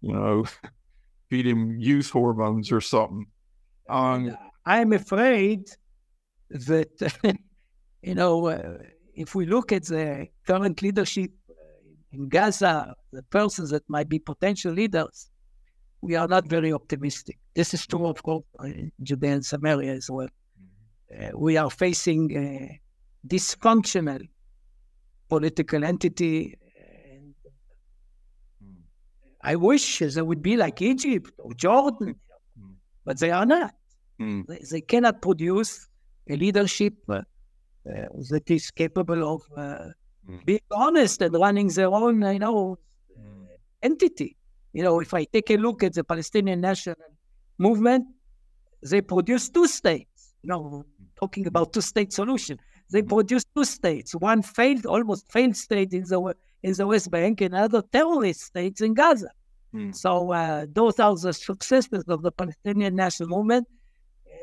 you 0.00 0.12
know, 0.12 0.44
feed 1.30 1.46
him 1.46 1.78
youth 1.78 2.10
hormones 2.10 2.72
or 2.72 2.80
something. 2.80 3.26
Um, 3.88 4.36
I'm 4.64 4.92
afraid 4.92 5.70
that, 6.50 7.12
you 8.02 8.14
know, 8.14 8.46
uh, 8.46 8.78
if 9.14 9.34
we 9.34 9.46
look 9.46 9.72
at 9.72 9.84
the 9.84 10.28
current 10.46 10.80
leadership 10.80 11.32
in 12.12 12.28
Gaza, 12.28 12.94
the 13.12 13.22
persons 13.24 13.70
that 13.70 13.88
might 13.88 14.08
be 14.08 14.18
potential 14.18 14.72
leaders, 14.72 15.30
we 16.00 16.14
are 16.14 16.28
not 16.28 16.46
very 16.48 16.72
optimistic. 16.72 17.38
This 17.54 17.74
is 17.74 17.86
true, 17.86 18.06
of 18.06 18.22
course, 18.22 18.44
in 18.64 18.92
Judea 19.02 19.32
and 19.32 19.44
Samaria 19.44 19.92
as 19.94 20.08
well. 20.10 20.28
Uh, 21.14 21.30
we 21.34 21.56
are 21.56 21.70
facing 21.70 22.36
a 22.36 22.80
dysfunctional 23.26 24.26
political 25.28 25.84
entity. 25.84 26.56
And 27.12 27.34
I 29.42 29.56
wish 29.56 29.98
they 29.98 30.22
would 30.22 30.42
be 30.42 30.56
like 30.56 30.80
Egypt 30.80 31.32
or 31.38 31.52
Jordan, 31.54 32.14
but 33.04 33.18
they 33.18 33.30
are 33.30 33.46
not. 33.46 33.74
Mm. 34.20 34.46
They, 34.46 34.60
they, 34.70 34.80
cannot 34.80 35.22
produce 35.22 35.88
a 36.28 36.36
leadership 36.36 36.94
uh, 37.08 37.14
uh, 37.14 37.22
that 38.30 38.50
is 38.50 38.70
capable 38.70 39.34
of 39.34 39.42
uh, 39.56 39.90
mm. 40.28 40.44
being 40.44 40.60
honest 40.70 41.22
and 41.22 41.34
running 41.34 41.68
their 41.68 41.88
own, 41.88 42.22
you 42.22 42.38
know, 42.38 42.78
mm. 43.18 43.46
entity. 43.82 44.36
You 44.72 44.82
know, 44.82 45.00
if 45.00 45.14
I 45.14 45.24
take 45.24 45.50
a 45.50 45.56
look 45.56 45.82
at 45.82 45.94
the 45.94 46.04
Palestinian 46.04 46.60
national 46.60 46.96
movement, 47.58 48.06
they 48.82 49.00
produce 49.00 49.48
two 49.48 49.66
states. 49.66 50.34
You 50.42 50.50
know, 50.50 50.84
talking 51.16 51.46
about 51.46 51.72
two-state 51.72 52.12
solution, 52.12 52.58
they 52.90 53.00
mm-hmm. 53.00 53.08
produce 53.08 53.44
two 53.56 53.64
states. 53.64 54.12
One 54.14 54.42
failed, 54.42 54.86
almost 54.86 55.30
failed 55.32 55.56
state 55.56 55.92
in 55.92 56.04
the 56.04 56.34
in 56.62 56.72
the 56.74 56.86
West 56.86 57.10
Bank, 57.10 57.40
and 57.40 57.54
another 57.54 57.82
terrorist 57.82 58.40
states 58.42 58.80
in 58.80 58.94
Gaza. 58.94 59.30
Mm. 59.74 59.94
So 59.94 60.32
uh, 60.32 60.66
those 60.72 60.98
are 60.98 61.16
the 61.16 61.32
successes 61.32 62.04
of 62.08 62.22
the 62.22 62.32
Palestinian 62.32 62.94
national 62.94 63.28
movement, 63.28 63.66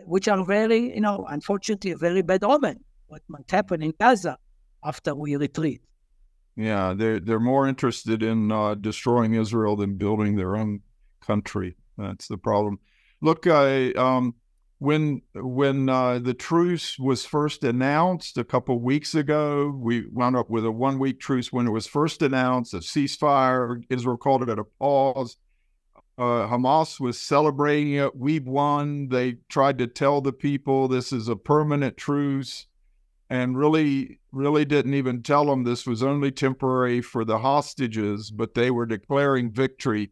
which 0.05 0.27
are 0.27 0.43
very, 0.43 0.93
you 0.95 1.01
know, 1.01 1.25
unfortunately, 1.29 1.91
a 1.91 1.97
very 1.97 2.21
bad 2.21 2.43
omen. 2.43 2.83
What 3.07 3.21
might 3.27 3.49
happen 3.49 3.81
in 3.81 3.93
Gaza 3.99 4.37
after 4.85 5.15
we 5.15 5.35
retreat. 5.35 5.81
Yeah, 6.55 6.93
they're 6.95 7.19
they're 7.19 7.39
more 7.39 7.67
interested 7.67 8.23
in 8.23 8.51
uh, 8.51 8.75
destroying 8.75 9.33
Israel 9.33 9.75
than 9.75 9.97
building 9.97 10.35
their 10.35 10.55
own 10.55 10.81
country. 11.25 11.75
That's 11.97 12.27
the 12.27 12.37
problem. 12.37 12.79
Look, 13.21 13.45
I 13.47 13.91
um, 13.91 14.35
when 14.79 15.21
when 15.33 15.89
uh, 15.89 16.19
the 16.19 16.33
truce 16.33 16.97
was 16.97 17.25
first 17.25 17.63
announced 17.63 18.37
a 18.37 18.45
couple 18.45 18.79
weeks 18.79 19.15
ago, 19.15 19.77
we 19.77 20.05
wound 20.07 20.37
up 20.37 20.49
with 20.49 20.65
a 20.65 20.71
one 20.71 20.97
week 20.97 21.19
truce 21.19 21.51
when 21.51 21.67
it 21.67 21.71
was 21.71 21.87
first 21.87 22.21
announced, 22.21 22.73
a 22.73 22.77
ceasefire. 22.77 23.83
Israel 23.89 24.17
called 24.17 24.43
it 24.43 24.49
at 24.49 24.59
a 24.59 24.63
pause. 24.63 25.35
Uh, 26.17 26.47
Hamas 26.47 26.97
was 27.01 27.19
celebrating 27.19 27.93
it. 27.95 28.15
We've 28.15 28.47
won. 28.47 29.09
They 29.09 29.39
tried 29.49 29.77
to 29.79 29.87
tell 29.87 30.21
the 30.21 30.31
people 30.31 30.87
this 30.87 31.11
is 31.11 31.27
a 31.27 31.35
permanent 31.35 31.97
truce 31.97 32.67
and 33.29 33.57
really, 33.57 34.19
really 34.31 34.65
didn't 34.65 34.93
even 34.93 35.23
tell 35.23 35.45
them 35.45 35.63
this 35.63 35.85
was 35.85 36.03
only 36.03 36.31
temporary 36.31 37.01
for 37.01 37.25
the 37.25 37.39
hostages, 37.39 38.31
but 38.31 38.53
they 38.53 38.71
were 38.71 38.85
declaring 38.85 39.51
victory. 39.51 40.11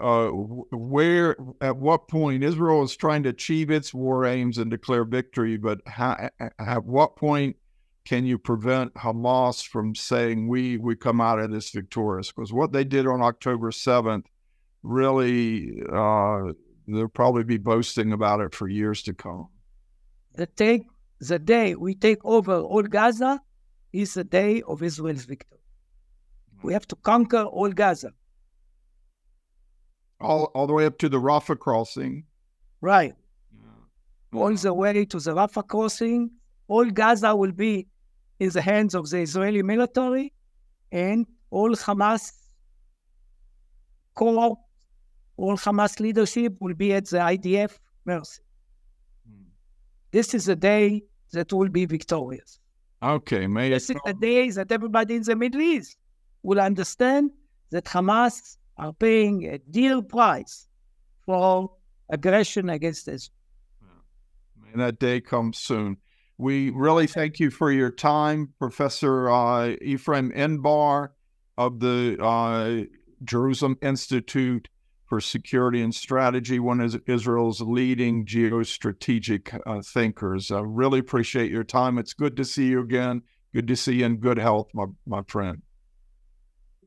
Uh, 0.00 0.28
where, 0.28 1.36
at 1.60 1.76
what 1.76 2.06
point, 2.06 2.44
Israel 2.44 2.84
is 2.84 2.96
trying 2.96 3.24
to 3.24 3.30
achieve 3.30 3.68
its 3.68 3.92
war 3.92 4.24
aims 4.24 4.58
and 4.58 4.70
declare 4.70 5.04
victory, 5.04 5.56
but 5.56 5.80
ha- 5.88 6.28
at 6.58 6.84
what 6.84 7.16
point 7.16 7.56
can 8.04 8.24
you 8.24 8.38
prevent 8.38 8.94
Hamas 8.94 9.66
from 9.66 9.94
saying 9.94 10.48
we 10.48 10.78
we 10.78 10.96
come 10.96 11.20
out 11.20 11.40
of 11.40 11.50
this 11.50 11.70
victorious? 11.70 12.32
Because 12.32 12.52
what 12.52 12.72
they 12.72 12.84
did 12.84 13.06
on 13.06 13.20
October 13.20 13.72
seventh, 13.72 14.26
really, 14.82 15.82
uh, 15.92 16.52
they'll 16.86 17.08
probably 17.08 17.44
be 17.44 17.58
boasting 17.58 18.12
about 18.12 18.40
it 18.40 18.54
for 18.54 18.68
years 18.68 19.02
to 19.02 19.14
come. 19.14 19.48
The 20.36 20.46
take 20.46 20.86
the 21.20 21.38
day 21.38 21.74
we 21.74 21.94
take 21.94 22.24
over 22.24 22.56
all 22.60 22.82
Gaza 22.82 23.40
is 23.92 24.14
the 24.14 24.24
day 24.24 24.62
of 24.62 24.82
Israel's 24.82 25.24
victory. 25.24 25.58
We 26.62 26.72
have 26.72 26.86
to 26.88 26.96
conquer 26.96 27.42
all 27.42 27.70
Gaza. 27.70 28.12
All, 30.20 30.44
all 30.54 30.66
the 30.66 30.72
way 30.72 30.86
up 30.86 30.98
to 30.98 31.08
the 31.08 31.18
Rafah 31.18 31.58
crossing. 31.58 32.24
Right. 32.80 33.14
Yeah. 34.32 34.40
All 34.40 34.54
the 34.54 34.74
way 34.74 35.04
to 35.04 35.20
the 35.20 35.34
Rafah 35.34 35.66
crossing. 35.66 36.30
All 36.66 36.90
Gaza 36.90 37.34
will 37.34 37.52
be 37.52 37.88
in 38.40 38.50
the 38.50 38.60
hands 38.60 38.94
of 38.94 39.08
the 39.10 39.18
Israeli 39.18 39.62
military, 39.62 40.32
and 40.92 41.26
all 41.50 41.70
Hamas 41.70 42.32
core, 44.14 44.56
all 45.36 45.56
Hamas 45.56 45.98
leadership 46.00 46.56
will 46.60 46.74
be 46.74 46.92
at 46.92 47.06
the 47.06 47.18
IDF 47.18 47.78
mercy. 48.04 48.42
This 50.10 50.34
is 50.34 50.48
a 50.48 50.56
day 50.56 51.02
that 51.32 51.52
will 51.52 51.68
be 51.68 51.84
victorious. 51.84 52.60
Okay, 53.02 53.46
may 53.46 53.70
this 53.70 53.90
is 53.90 53.96
a 54.06 54.14
day 54.14 54.50
that 54.50 54.72
everybody 54.72 55.16
in 55.16 55.22
the 55.22 55.36
Middle 55.36 55.60
East 55.60 55.96
will 56.42 56.60
understand 56.60 57.30
that 57.70 57.84
Hamas 57.84 58.56
are 58.76 58.92
paying 58.92 59.44
a 59.46 59.58
dear 59.58 60.02
price 60.02 60.66
for 61.24 61.70
aggression 62.10 62.70
against 62.70 63.06
Israel. 63.06 63.34
May 64.56 64.84
that 64.84 64.98
day 64.98 65.20
comes 65.20 65.58
soon. 65.58 65.98
We 66.38 66.70
really 66.70 67.06
thank 67.06 67.40
you 67.40 67.50
for 67.50 67.70
your 67.70 67.90
time, 67.90 68.54
Professor 68.58 69.28
uh, 69.28 69.76
Efraim 69.82 70.34
Inbar 70.34 71.10
of 71.56 71.80
the 71.80 72.16
uh, 72.22 72.84
Jerusalem 73.24 73.76
Institute 73.82 74.68
for 75.08 75.20
security 75.20 75.82
and 75.82 75.94
strategy, 75.94 76.60
one 76.60 76.80
of 76.80 77.00
Israel's 77.06 77.60
leading 77.60 78.26
geostrategic 78.26 79.58
uh, 79.66 79.80
thinkers. 79.82 80.50
I 80.50 80.60
really 80.60 80.98
appreciate 80.98 81.50
your 81.50 81.64
time. 81.64 81.98
It's 81.98 82.12
good 82.12 82.36
to 82.36 82.44
see 82.44 82.66
you 82.66 82.80
again. 82.80 83.22
Good 83.54 83.68
to 83.68 83.76
see 83.76 83.96
you 83.96 84.04
in 84.04 84.18
good 84.18 84.38
health, 84.38 84.68
my, 84.74 84.84
my 85.06 85.22
friend. 85.26 85.62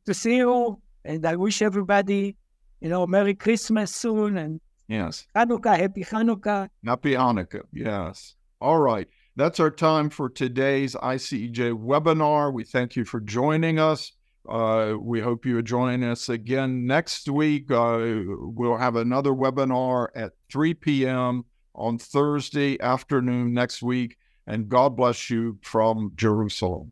To 0.06 0.14
see 0.14 0.38
you, 0.38 0.80
and 1.04 1.26
I 1.26 1.36
wish 1.36 1.62
everybody, 1.62 2.36
you 2.80 2.90
know, 2.90 3.08
Merry 3.08 3.34
Christmas 3.34 3.94
soon 3.96 4.38
and 4.38 4.62
yes, 4.88 5.26
Hanukkah, 5.36 5.78
Happy 5.78 6.04
Hanukkah. 6.04 6.70
Happy 6.86 7.14
Hanukkah, 7.14 7.64
yes. 7.74 8.36
All 8.62 8.80
right. 8.80 9.08
That's 9.36 9.60
our 9.60 9.72
time 9.72 10.10
for 10.10 10.30
today's 10.30 10.94
ICEJ 10.94 11.74
webinar. 11.74 12.54
We 12.54 12.64
thank 12.64 12.96
you 12.96 13.06
for 13.06 13.20
joining 13.20 13.80
us. 13.80 14.12
Uh, 14.48 14.96
we 15.00 15.22
hope 15.22 15.46
you 15.46 15.62
join 15.62 16.04
us 16.04 16.30
again 16.30 16.86
next 16.86 17.30
week. 17.30 17.70
Uh, 17.70 18.24
we'll 18.40 18.78
have 18.78 18.96
another 18.96 19.32
webinar 19.32 20.08
at 20.16 20.34
3 20.52 20.74
p.m. 20.76 21.46
on 21.76 21.98
Thursday 21.98 22.80
afternoon 22.82 23.54
next 23.54 23.82
week. 23.82 24.18
And 24.48 24.68
God 24.68 24.96
bless 24.96 25.30
you 25.30 25.60
from 25.62 26.14
Jerusalem. 26.16 26.92